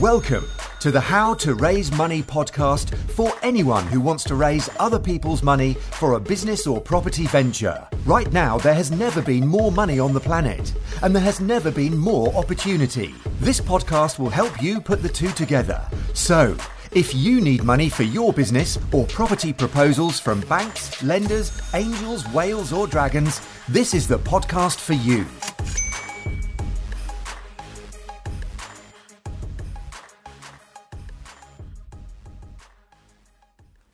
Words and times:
Welcome 0.00 0.48
to 0.78 0.92
the 0.92 1.00
How 1.00 1.34
to 1.34 1.56
Raise 1.56 1.90
Money 1.90 2.22
podcast 2.22 2.94
for 3.10 3.32
anyone 3.42 3.84
who 3.88 4.00
wants 4.00 4.22
to 4.24 4.36
raise 4.36 4.70
other 4.78 5.00
people's 5.00 5.42
money 5.42 5.74
for 5.74 6.12
a 6.12 6.20
business 6.20 6.68
or 6.68 6.80
property 6.80 7.26
venture. 7.26 7.84
Right 8.04 8.32
now, 8.32 8.58
there 8.58 8.74
has 8.74 8.92
never 8.92 9.20
been 9.20 9.44
more 9.44 9.72
money 9.72 9.98
on 9.98 10.12
the 10.12 10.20
planet, 10.20 10.72
and 11.02 11.12
there 11.12 11.22
has 11.24 11.40
never 11.40 11.72
been 11.72 11.98
more 11.98 12.32
opportunity. 12.36 13.12
This 13.40 13.60
podcast 13.60 14.20
will 14.20 14.30
help 14.30 14.62
you 14.62 14.80
put 14.80 15.02
the 15.02 15.08
two 15.08 15.30
together. 15.30 15.84
So, 16.14 16.56
if 16.92 17.12
you 17.12 17.40
need 17.40 17.64
money 17.64 17.88
for 17.88 18.04
your 18.04 18.32
business 18.32 18.78
or 18.92 19.04
property 19.06 19.52
proposals 19.52 20.20
from 20.20 20.42
banks, 20.42 21.02
lenders, 21.02 21.60
angels, 21.74 22.24
whales, 22.28 22.72
or 22.72 22.86
dragons, 22.86 23.40
this 23.68 23.94
is 23.94 24.06
the 24.06 24.20
podcast 24.20 24.78
for 24.78 24.94
you. 24.94 25.26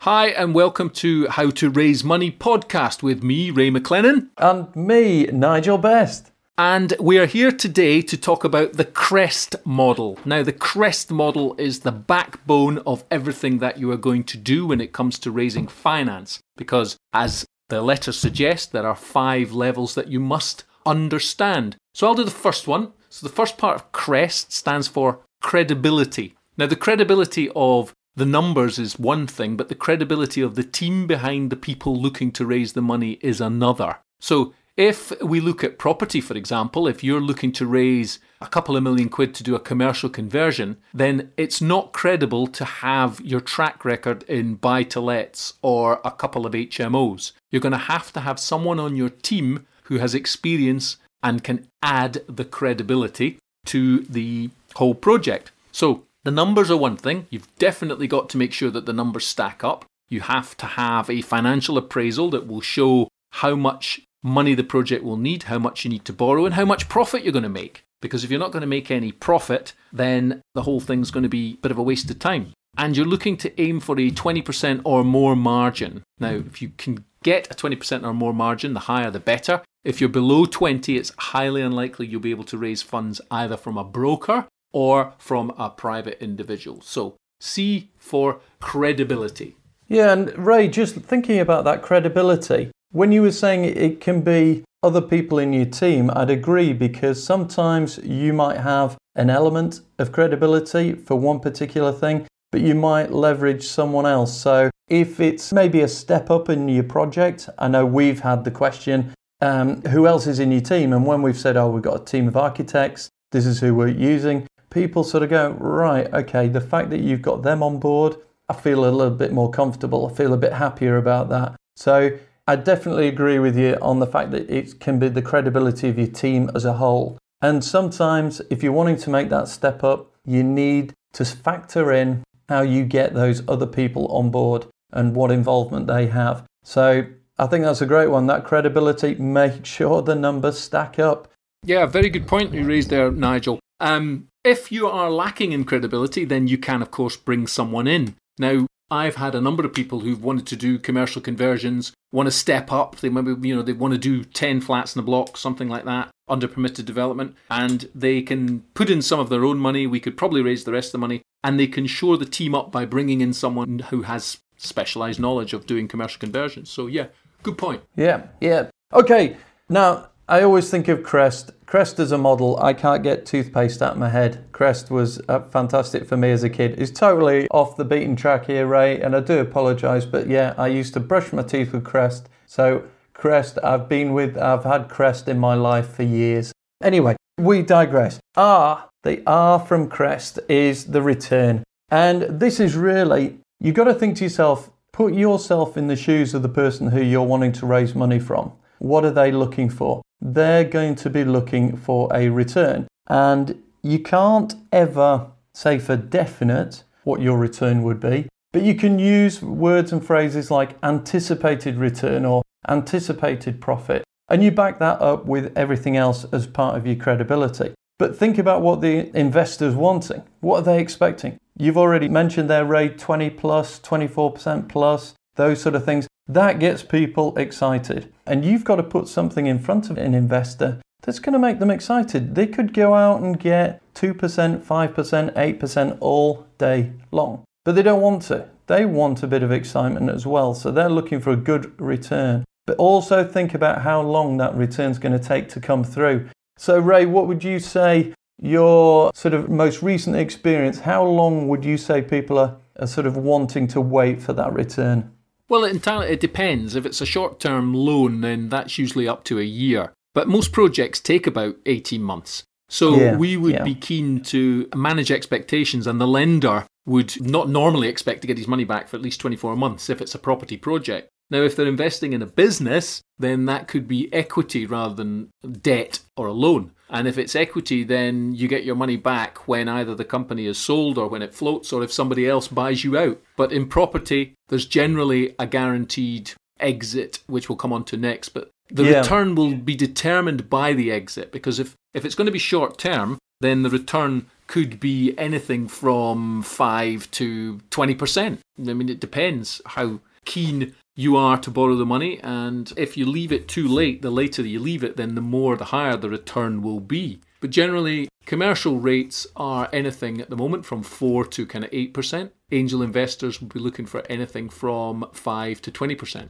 Hi, 0.04 0.26
and 0.26 0.54
welcome 0.54 0.90
to 0.90 1.26
How 1.28 1.48
to 1.52 1.70
Raise 1.70 2.04
Money 2.04 2.30
podcast 2.30 3.02
with 3.02 3.22
me, 3.22 3.50
Ray 3.50 3.70
McLennan. 3.70 4.28
And 4.36 4.77
me, 4.77 5.24
Nigel 5.28 5.78
Best. 5.78 6.30
And 6.58 6.92
we 7.00 7.16
are 7.18 7.24
here 7.24 7.50
today 7.50 8.02
to 8.02 8.18
talk 8.18 8.44
about 8.44 8.74
the 8.74 8.84
CREST 8.84 9.56
model. 9.64 10.18
Now, 10.27 10.42
the 10.42 10.52
CREST 10.52 11.10
model 11.10 11.54
is 11.56 11.80
the 11.80 11.90
backbone 11.90 12.80
of 12.80 13.04
everything 13.10 13.60
that 13.60 13.78
you 13.78 13.90
are 13.92 13.96
going 13.96 14.24
to 14.24 14.36
do 14.36 14.66
when 14.66 14.82
it 14.82 14.92
comes 14.92 15.18
to 15.20 15.30
raising 15.30 15.68
finance. 15.68 16.41
Because, 16.58 16.98
as 17.14 17.46
the 17.70 17.80
letter 17.80 18.12
suggests, 18.12 18.66
there 18.66 18.86
are 18.86 18.94
five 18.94 19.52
levels 19.52 19.94
that 19.94 20.08
you 20.08 20.20
must 20.20 20.64
understand. 20.84 21.77
So, 21.94 22.06
I'll 22.06 22.14
do 22.14 22.24
the 22.24 22.30
first 22.30 22.68
one. 22.68 22.92
So, 23.08 23.27
the 23.27 23.32
first 23.32 23.56
part 23.56 23.77
of 23.77 23.92
CREST 23.92 24.52
stands 24.52 24.86
for 24.86 25.20
credibility. 25.41 26.34
Now, 26.58 26.66
the 26.66 26.77
credibility 26.77 27.48
of 27.56 27.94
the 28.16 28.26
numbers 28.26 28.78
is 28.78 28.98
one 28.98 29.26
thing, 29.26 29.56
but 29.56 29.68
the 29.68 29.74
credibility 29.74 30.40
of 30.40 30.54
the 30.54 30.62
team 30.62 31.06
behind 31.06 31.50
the 31.50 31.56
people 31.56 32.00
looking 32.00 32.30
to 32.32 32.46
raise 32.46 32.72
the 32.72 32.82
money 32.82 33.18
is 33.20 33.40
another. 33.40 33.98
So, 34.20 34.54
if 34.76 35.12
we 35.22 35.38
look 35.38 35.62
at 35.62 35.78
property, 35.78 36.20
for 36.20 36.34
example, 36.36 36.88
if 36.88 37.04
you're 37.04 37.20
looking 37.20 37.52
to 37.52 37.66
raise 37.66 38.18
a 38.40 38.48
couple 38.48 38.76
of 38.76 38.82
million 38.82 39.08
quid 39.08 39.32
to 39.34 39.44
do 39.44 39.54
a 39.54 39.60
commercial 39.60 40.10
conversion, 40.10 40.78
then 40.92 41.30
it's 41.36 41.60
not 41.60 41.92
credible 41.92 42.48
to 42.48 42.64
have 42.64 43.20
your 43.20 43.40
track 43.40 43.84
record 43.84 44.24
in 44.24 44.56
buy 44.56 44.82
to 44.82 45.00
lets 45.00 45.54
or 45.62 46.00
a 46.04 46.10
couple 46.10 46.44
of 46.44 46.54
HMOs. 46.54 47.30
You're 47.52 47.60
going 47.60 47.70
to 47.70 47.78
have 47.78 48.12
to 48.14 48.20
have 48.20 48.40
someone 48.40 48.80
on 48.80 48.96
your 48.96 49.10
team 49.10 49.64
who 49.84 49.98
has 49.98 50.12
experience 50.12 50.96
and 51.22 51.44
can 51.44 51.68
add 51.80 52.22
the 52.28 52.44
credibility 52.44 53.38
to 53.66 54.00
the 54.00 54.50
whole 54.74 54.94
project. 54.94 55.52
So, 55.70 56.04
the 56.25 56.30
numbers 56.30 56.70
are 56.70 56.77
one 56.77 56.97
thing. 56.97 57.27
You've 57.30 57.55
definitely 57.56 58.06
got 58.06 58.28
to 58.30 58.39
make 58.39 58.53
sure 58.53 58.70
that 58.70 58.86
the 58.86 58.92
numbers 58.92 59.27
stack 59.27 59.62
up. 59.62 59.84
You 60.08 60.20
have 60.20 60.56
to 60.56 60.66
have 60.66 61.08
a 61.08 61.20
financial 61.20 61.78
appraisal 61.78 62.31
that 62.31 62.47
will 62.47 62.61
show 62.61 63.08
how 63.33 63.55
much 63.55 64.00
money 64.22 64.55
the 64.55 64.64
project 64.64 65.05
will 65.05 65.19
need, 65.19 65.44
how 65.44 65.58
much 65.58 65.84
you 65.84 65.91
need 65.91 66.05
to 66.06 66.12
borrow, 66.12 66.47
and 66.47 66.55
how 66.55 66.64
much 66.64 66.89
profit 66.89 67.22
you're 67.22 67.33
going 67.33 67.42
to 67.42 67.48
make. 67.48 67.84
Because 68.00 68.25
if 68.25 68.31
you're 68.31 68.41
not 68.41 68.53
going 68.53 68.62
to 68.62 68.66
make 68.66 68.91
any 68.91 69.12
profit, 69.12 69.75
then 69.92 70.41
the 70.55 70.62
whole 70.62 70.81
thing's 70.81 71.11
going 71.11 71.22
to 71.22 71.28
be 71.28 71.53
a 71.53 71.56
bit 71.56 71.70
of 71.70 71.78
a 71.78 71.83
waste 71.83 72.11
of 72.11 72.19
time. 72.19 72.53
And 72.77 72.97
you're 72.97 73.06
looking 73.06 73.36
to 73.38 73.61
aim 73.61 73.81
for 73.81 73.98
a 73.98 74.11
20% 74.11 74.81
or 74.84 75.05
more 75.05 75.36
margin. 75.36 76.03
Now, 76.19 76.34
if 76.34 76.61
you 76.61 76.72
can 76.77 77.05
get 77.22 77.50
a 77.50 77.55
20% 77.55 78.05
or 78.05 78.12
more 78.12 78.34
margin, 78.34 78.75
the 78.75 78.81
higher 78.81 79.11
the 79.11 79.20
better. 79.20 79.62
If 79.84 80.00
you're 80.00 80.09
below 80.09 80.47
20, 80.47 80.97
it's 80.97 81.12
highly 81.19 81.61
unlikely 81.61 82.06
you'll 82.06 82.20
be 82.20 82.31
able 82.31 82.44
to 82.44 82.59
raise 82.59 82.83
funds 82.83 83.20
either 83.31 83.56
from 83.56 83.77
a 83.77 83.84
broker 83.84 84.47
or 84.75 85.14
from 85.19 85.55
a 85.56 85.70
private 85.70 86.20
individual. 86.20 86.80
So, 86.83 87.17
C 87.41 87.91
for 87.97 88.41
credibility. 88.61 89.56
Yeah, 89.86 90.12
and 90.12 90.36
Ray, 90.36 90.69
just 90.69 90.97
thinking 90.97 91.39
about 91.39 91.64
that 91.64 91.81
credibility, 91.81 92.71
when 92.91 93.12
you 93.12 93.22
were 93.22 93.32
saying 93.32 93.65
it 93.65 94.00
can 94.00 94.22
be 94.22 94.65
other 94.82 95.00
people 95.00 95.38
in 95.38 95.53
your 95.53 95.66
team, 95.66 96.10
I'd 96.15 96.28
agree 96.28 96.72
because 96.72 97.22
sometimes 97.22 97.98
you 97.98 98.32
might 98.32 98.59
have 98.59 98.97
an 99.15 99.31
element 99.31 99.81
of 99.98 100.12
credibility 100.12 100.94
for 100.94 101.16
one 101.16 101.38
particular 101.38 101.93
thing, 101.93 102.27
but 102.50 102.60
you 102.60 102.75
might 102.75 103.12
leverage 103.12 103.66
someone 103.66 104.06
else. 104.06 104.37
So 104.37 104.71
if 104.88 105.21
it's 105.21 105.53
maybe 105.53 105.81
a 105.81 105.88
step 105.88 106.31
up 106.31 106.48
in 106.48 106.69
your 106.69 106.84
project, 106.84 107.48
I 107.59 107.69
know 107.69 107.87
we've 107.87 108.21
had 108.21 108.44
the 108.44 108.50
question, 108.50 109.15
um, 109.41 109.82
who 109.82 110.06
else 110.06 110.27
is 110.27 110.41
in 110.41 110.50
your 110.50 110.60
team? 110.60 110.93
And 110.93 111.06
when 111.06 111.22
we've 111.22 111.38
said, 111.38 111.56
oh, 111.56 111.71
we've 111.71 111.82
got 111.82 112.03
a 112.03 112.04
team 112.04 112.27
of 112.27 112.37
architects, 112.37 113.09
this 113.32 113.47
is 113.47 113.60
who 113.60 113.75
we're 113.75 113.88
using, 113.88 114.47
people 114.74 115.04
sort 115.04 115.22
of 115.22 115.30
go, 115.30 115.50
right, 115.52 116.12
okay, 116.12 116.48
the 116.48 116.60
fact 116.60 116.90
that 116.90 117.00
you've 117.00 117.22
got 117.22 117.42
them 117.44 117.62
on 117.62 117.78
board, 117.78 118.16
I 118.48 118.54
feel 118.54 118.84
a 118.84 118.90
little 118.90 119.14
bit 119.14 119.32
more 119.32 119.50
comfortable. 119.50 120.06
I 120.06 120.12
feel 120.12 120.34
a 120.34 120.36
bit 120.36 120.52
happier 120.52 120.98
about 120.98 121.28
that. 121.30 121.54
So 121.76 122.18
I 122.46 122.56
definitely 122.56 123.08
agree 123.08 123.38
with 123.38 123.56
you 123.56 123.78
on 123.80 124.00
the 124.00 124.06
fact 124.06 124.32
that 124.32 124.50
it 124.50 124.80
can 124.80 124.98
be 124.98 125.08
the 125.08 125.22
credibility 125.22 125.88
of 125.88 125.96
your 125.96 126.08
team 126.08 126.50
as 126.54 126.64
a 126.64 126.74
whole. 126.74 127.18
And 127.40 127.64
sometimes, 127.64 128.42
if 128.50 128.62
you're 128.62 128.72
wanting 128.72 128.96
to 128.96 129.10
make 129.10 129.30
that 129.30 129.48
step 129.48 129.84
up, 129.84 130.12
you 130.26 130.42
need 130.42 130.92
to 131.12 131.24
factor 131.24 131.92
in 131.92 132.24
how 132.48 132.62
you 132.62 132.84
get 132.84 133.14
those 133.14 133.42
other 133.48 133.66
people 133.66 134.06
on 134.08 134.30
board 134.30 134.66
and 134.92 135.14
what 135.14 135.30
involvement 135.30 135.86
they 135.86 136.08
have. 136.08 136.44
So 136.64 137.06
I 137.38 137.46
think 137.46 137.64
that's 137.64 137.80
a 137.80 137.86
great 137.86 138.08
one. 138.08 138.26
That 138.26 138.44
credibility, 138.44 139.14
make 139.14 139.64
sure 139.64 140.02
the 140.02 140.14
numbers 140.14 140.58
stack 140.58 140.98
up. 140.98 141.28
Yeah, 141.64 141.86
very 141.86 142.10
good 142.10 142.26
point 142.26 142.52
you 142.52 142.64
raised 142.64 142.91
there, 142.91 143.10
Nigel. 143.10 143.58
Um, 143.80 144.28
if 144.44 144.70
you 144.70 144.86
are 144.86 145.10
lacking 145.10 145.52
in 145.52 145.64
credibility, 145.64 146.24
then 146.24 146.48
you 146.48 146.58
can, 146.58 146.82
of 146.82 146.90
course, 146.90 147.16
bring 147.16 147.46
someone 147.46 147.86
in. 147.86 148.14
Now, 148.38 148.66
I've 148.90 149.16
had 149.16 149.34
a 149.34 149.40
number 149.40 149.64
of 149.64 149.72
people 149.72 150.00
who've 150.00 150.22
wanted 150.22 150.46
to 150.48 150.56
do 150.56 150.78
commercial 150.78 151.22
conversions, 151.22 151.92
want 152.12 152.26
to 152.26 152.30
step 152.30 152.70
up. 152.70 152.96
They 152.96 153.08
maybe, 153.08 153.48
you 153.48 153.56
know, 153.56 153.62
they 153.62 153.72
want 153.72 153.92
to 153.92 153.98
do 153.98 154.24
10 154.24 154.60
flats 154.60 154.94
in 154.94 155.00
a 155.00 155.02
block, 155.02 155.36
something 155.36 155.68
like 155.68 155.84
that, 155.84 156.10
under 156.28 156.46
permitted 156.46 156.86
development, 156.86 157.34
and 157.50 157.88
they 157.94 158.22
can 158.22 158.60
put 158.74 158.90
in 158.90 159.02
some 159.02 159.18
of 159.18 159.30
their 159.30 159.44
own 159.44 159.58
money. 159.58 159.86
We 159.86 160.00
could 160.00 160.16
probably 160.16 160.42
raise 160.42 160.64
the 160.64 160.72
rest 160.72 160.88
of 160.88 160.92
the 160.92 160.98
money, 160.98 161.22
and 161.42 161.58
they 161.58 161.66
can 161.66 161.86
shore 161.86 162.16
the 162.18 162.26
team 162.26 162.54
up 162.54 162.70
by 162.70 162.84
bringing 162.84 163.20
in 163.20 163.32
someone 163.32 163.80
who 163.91 164.02
has 164.02 164.38
specialized 164.56 165.18
knowledge 165.18 165.52
of 165.52 165.66
doing 165.66 165.88
commercial 165.88 166.20
conversions. 166.20 166.70
So, 166.70 166.86
yeah, 166.86 167.06
good 167.42 167.58
point. 167.58 167.82
Yeah, 167.96 168.26
yeah. 168.41 168.68
Okay, 168.92 169.36
now 169.68 170.08
I 170.26 170.42
always 170.42 170.70
think 170.70 170.88
of 170.88 171.02
Crest. 171.02 171.50
Crest 171.66 171.98
as 171.98 172.10
a 172.10 172.16
model, 172.16 172.58
I 172.58 172.72
can't 172.72 173.02
get 173.02 173.26
toothpaste 173.26 173.82
out 173.82 173.92
of 173.92 173.98
my 173.98 174.08
head. 174.08 174.42
Crest 174.52 174.90
was 174.90 175.20
uh, 175.28 175.40
fantastic 175.40 176.06
for 176.06 176.16
me 176.16 176.30
as 176.30 176.42
a 176.42 176.48
kid. 176.48 176.80
It's 176.80 176.90
totally 176.90 177.46
off 177.50 177.76
the 177.76 177.84
beaten 177.84 178.16
track 178.16 178.46
here, 178.46 178.66
Ray, 178.66 179.02
and 179.02 179.14
I 179.14 179.20
do 179.20 179.38
apologise, 179.38 180.06
but 180.06 180.26
yeah, 180.26 180.54
I 180.56 180.68
used 180.68 180.94
to 180.94 181.00
brush 181.00 181.30
my 181.34 181.42
teeth 181.42 181.74
with 181.74 181.84
Crest. 181.84 182.30
So, 182.46 182.84
Crest, 183.12 183.58
I've 183.62 183.86
been 183.86 184.14
with, 184.14 184.38
I've 184.38 184.64
had 184.64 184.88
Crest 184.88 185.28
in 185.28 185.38
my 185.38 185.54
life 185.56 185.90
for 185.90 186.04
years. 186.04 186.54
Anyway, 186.82 187.16
we 187.36 187.60
digress. 187.60 188.18
R, 188.34 188.88
the 189.02 189.22
R 189.26 189.58
from 189.58 189.91
Crest 189.91 190.38
is 190.48 190.86
the 190.86 191.02
return. 191.02 191.64
And 191.91 192.41
this 192.41 192.60
is 192.60 192.76
really, 192.76 193.41
you've 193.60 193.74
got 193.74 193.84
to 193.84 193.94
think 193.94 194.16
to 194.16 194.24
yourself, 194.24 194.70
put 194.91 195.12
yourself 195.12 195.76
in 195.76 195.88
the 195.88 195.96
shoes 195.96 196.32
of 196.32 196.41
the 196.41 196.48
person 196.48 196.92
who 196.92 197.02
you're 197.02 197.22
wanting 197.22 197.52
to 197.52 197.66
raise 197.66 197.94
money 197.94 198.18
from. 198.18 198.52
What 198.78 199.04
are 199.04 199.10
they 199.10 199.30
looking 199.30 199.68
for? 199.68 200.00
They're 200.24 200.64
going 200.64 200.94
to 200.96 201.10
be 201.10 201.22
looking 201.22 201.76
for 201.76 202.08
a 202.12 202.30
return. 202.30 202.88
And 203.08 203.62
you 203.82 203.98
can't 203.98 204.54
ever 204.72 205.26
say 205.52 205.78
for 205.78 205.96
definite 205.96 206.82
what 207.04 207.20
your 207.20 207.36
return 207.36 207.82
would 207.82 208.00
be, 208.00 208.28
but 208.52 208.62
you 208.62 208.74
can 208.74 208.98
use 208.98 209.42
words 209.42 209.92
and 209.92 210.04
phrases 210.04 210.50
like 210.50 210.78
anticipated 210.82 211.76
return 211.76 212.24
or 212.24 212.42
anticipated 212.66 213.60
profit. 213.60 214.02
And 214.28 214.42
you 214.42 214.50
back 214.50 214.78
that 214.78 215.02
up 215.02 215.26
with 215.26 215.52
everything 215.56 215.98
else 215.98 216.24
as 216.32 216.46
part 216.46 216.76
of 216.76 216.86
your 216.86 216.96
credibility. 216.96 217.74
But 217.98 218.16
think 218.16 218.38
about 218.38 218.62
what 218.62 218.80
the 218.80 219.14
investor's 219.16 219.74
wanting. 219.74 220.22
What 220.41 220.60
are 220.60 220.62
they 220.62 220.80
expecting? 220.80 221.38
You've 221.56 221.77
already 221.77 222.09
mentioned 222.09 222.48
their 222.48 222.65
rate 222.65 222.98
20 222.98 223.30
plus, 223.30 223.78
24% 223.80 224.68
plus, 224.68 225.15
those 225.36 225.60
sort 225.60 225.74
of 225.74 225.84
things. 225.84 226.09
That 226.26 226.59
gets 226.59 226.82
people 226.82 227.36
excited. 227.36 228.12
And 228.26 228.44
you've 228.44 228.65
got 228.65 228.76
to 228.76 228.82
put 228.82 229.09
something 229.09 229.47
in 229.47 229.59
front 229.59 229.91
of 229.91 229.98
an 229.98 230.15
investor 230.15 230.80
that's 231.03 231.18
going 231.18 231.34
to 231.34 231.38
make 231.38 231.59
them 231.59 231.71
excited. 231.71 232.34
They 232.34 232.47
could 232.47 232.72
go 232.72 232.94
out 232.94 233.21
and 233.21 233.38
get 233.38 233.82
2%, 233.94 234.15
5%, 234.16 235.34
8% 235.34 235.98
all 236.00 236.47
day 236.56 236.92
long, 237.10 237.44
but 237.65 237.74
they 237.74 237.82
don't 237.82 238.00
want 238.00 238.22
to. 238.22 238.48
They 238.66 238.86
want 238.86 239.22
a 239.22 239.26
bit 239.26 239.42
of 239.42 239.53
excitement 239.53 240.10
as 240.10 240.26
well. 240.26 240.54
So 240.54 240.71
they're 240.71 240.88
looking 240.88 241.21
for 241.21 241.30
a 241.30 241.36
good 241.36 241.78
return. 241.78 242.44
But 242.66 242.78
also 242.78 243.22
think 243.22 243.53
about 243.53 243.82
how 243.82 244.00
long 244.00 244.38
that 244.38 244.54
return 244.56 244.91
is 244.91 244.98
going 244.98 245.12
to 245.12 245.22
take 245.22 245.50
to 245.50 245.60
come 245.60 245.84
through. 245.84 246.30
So, 246.56 246.78
Ray, 246.78 247.04
what 247.04 247.27
would 247.27 247.44
you 247.44 247.59
say 247.59 248.15
your 248.41 249.10
sort 249.15 249.34
of 249.34 249.50
most 249.50 249.82
recent 249.82 250.16
experience? 250.16 250.80
How 250.80 251.04
long 251.04 251.47
would 251.48 251.66
you 251.66 251.77
say 251.77 252.00
people 252.00 252.38
are, 252.38 252.56
are 252.78 252.86
sort 252.86 253.06
of 253.06 253.18
wanting 253.18 253.68
to 253.68 253.82
wait 253.82 254.22
for 254.22 254.32
that 254.32 254.54
return? 254.54 255.14
Well, 255.48 255.64
it 255.64 255.72
entirely 255.72 256.08
it 256.08 256.20
depends. 256.20 256.75
If 256.75 256.87
it's 256.87 257.00
a 257.00 257.06
short-term 257.06 257.75
loan, 257.75 258.20
then 258.23 258.49
that's 258.49 258.78
usually 258.78 259.06
up 259.06 259.25
to 259.25 259.38
a 259.38 259.44
year. 259.44 259.92
But 260.14 260.28
most 260.28 260.52
projects 260.52 261.00
take 261.00 261.26
about 261.26 261.56
18 261.66 262.02
months. 262.02 262.44
So 262.68 262.96
Yeah, 262.96 263.16
we 263.16 263.37
would 263.37 263.54
yeah. 263.54 263.64
be 263.64 263.75
keen 263.75 264.20
to 264.25 264.68
manage 264.75 265.11
expectations, 265.11 265.87
and 265.87 266.00
the 266.00 266.06
lender 266.06 266.66
would 266.87 267.20
not 267.20 267.49
normally 267.49 267.88
expect 267.88 268.20
to 268.23 268.26
get 268.26 268.38
his 268.38 268.49
money 268.49 268.64
back 268.64 268.88
for 268.88 268.96
at 268.96 269.02
least 269.02 269.20
24 269.20 269.56
months 269.56 269.88
if 269.90 270.00
it's 270.00 270.14
a 270.14 270.18
property 270.18 270.56
project. 270.56 271.08
Now, 271.30 271.42
if 271.42 271.56
they're 271.56 271.66
investing 271.66 272.12
in 272.12 272.23
a 272.23 272.26
business, 272.26 273.02
then 273.18 273.47
that 273.47 273.66
could 273.68 273.88
be 273.88 274.12
equity 274.12 274.66
rather 274.66 274.94
than 274.94 275.30
debt 275.62 276.00
or 276.16 276.26
a 276.26 276.32
loan. 276.32 276.73
And 276.90 277.09
if 277.09 277.18
it's 277.18 277.35
equity, 277.35 277.82
then 277.82 278.35
you 278.35 278.47
get 278.47 278.64
your 278.64 278.76
money 278.76 278.97
back 278.97 279.49
when 279.49 279.68
either 279.68 279.94
the 279.94 280.04
company 280.04 280.47
is 280.47 280.59
sold 280.59 280.99
or 280.99 281.09
when 281.09 281.23
it 281.23 281.35
floats 281.35 281.73
or 281.73 281.82
if 281.82 281.92
somebody 281.92 282.28
else 282.28 282.47
buys 282.49 282.85
you 282.85 282.97
out. 282.99 283.21
But 283.37 283.52
in 283.52 283.66
property, 283.66 284.35
there's 284.49 284.66
generally 284.66 285.35
a 285.38 285.47
guaranteed 285.47 286.32
exit, 286.61 287.21
which 287.26 287.49
we'll 287.49 287.56
come 287.56 287.73
on 287.73 287.85
to 287.85 287.97
next. 287.97 288.28
But 288.30 288.50
the 288.68 288.85
Yeah. 288.85 289.00
return 289.00 289.35
will 289.35 289.54
be 289.54 289.75
determined 289.75 290.49
by 290.50 290.73
the 290.73 290.92
exit 290.92 291.32
because 291.32 291.59
if, 291.59 291.75
if 291.94 292.04
it's 292.04 292.14
going 292.14 292.26
to 292.26 292.32
be 292.32 292.38
short 292.38 292.78
term, 292.78 293.18
then 293.40 293.62
the 293.62 293.70
return 293.70 294.26
could 294.47 294.78
be 294.78 295.14
anything 295.18 295.66
from 295.68 296.42
5 296.42 297.11
to 297.12 297.61
20%. 297.70 298.38
I 298.59 298.73
mean, 298.73 298.88
it 298.88 299.00
depends 299.00 299.61
how 299.66 300.00
keen 300.25 300.75
you 300.94 301.16
are 301.16 301.38
to 301.38 301.50
borrow 301.50 301.75
the 301.75 301.87
money. 301.87 302.20
And 302.23 302.73
if 302.76 302.96
you 302.96 303.06
leave 303.06 303.32
it 303.32 303.49
too 303.49 303.66
late, 303.66 304.02
the 304.02 304.11
later 304.11 304.42
you 304.42 304.61
leave 304.61 304.85
it, 304.85 304.96
then 304.96 305.14
the 305.14 305.20
more, 305.20 305.56
the 305.56 305.66
higher 305.66 305.96
the 305.96 306.11
return 306.11 306.62
will 306.62 306.80
be. 306.80 307.20
But 307.40 307.50
generally, 307.50 308.08
commercial 308.25 308.78
rates 308.78 309.26
are 309.37 309.68
anything 309.73 310.20
at 310.20 310.30
the 310.30 310.37
moment 310.37 310.64
from 310.64 310.82
4 310.82 311.26
to 311.26 311.46
kind 311.46 311.64
of 311.64 311.70
8%. 311.70 312.30
Angel 312.52 312.82
investors 312.82 313.40
would 313.40 313.52
be 313.52 313.61
looking 313.61 313.87
for 313.87 314.02
anything 314.08 314.49
from 314.49 315.06
5 315.12 315.61
to 315.62 315.70
20%. 315.70 316.28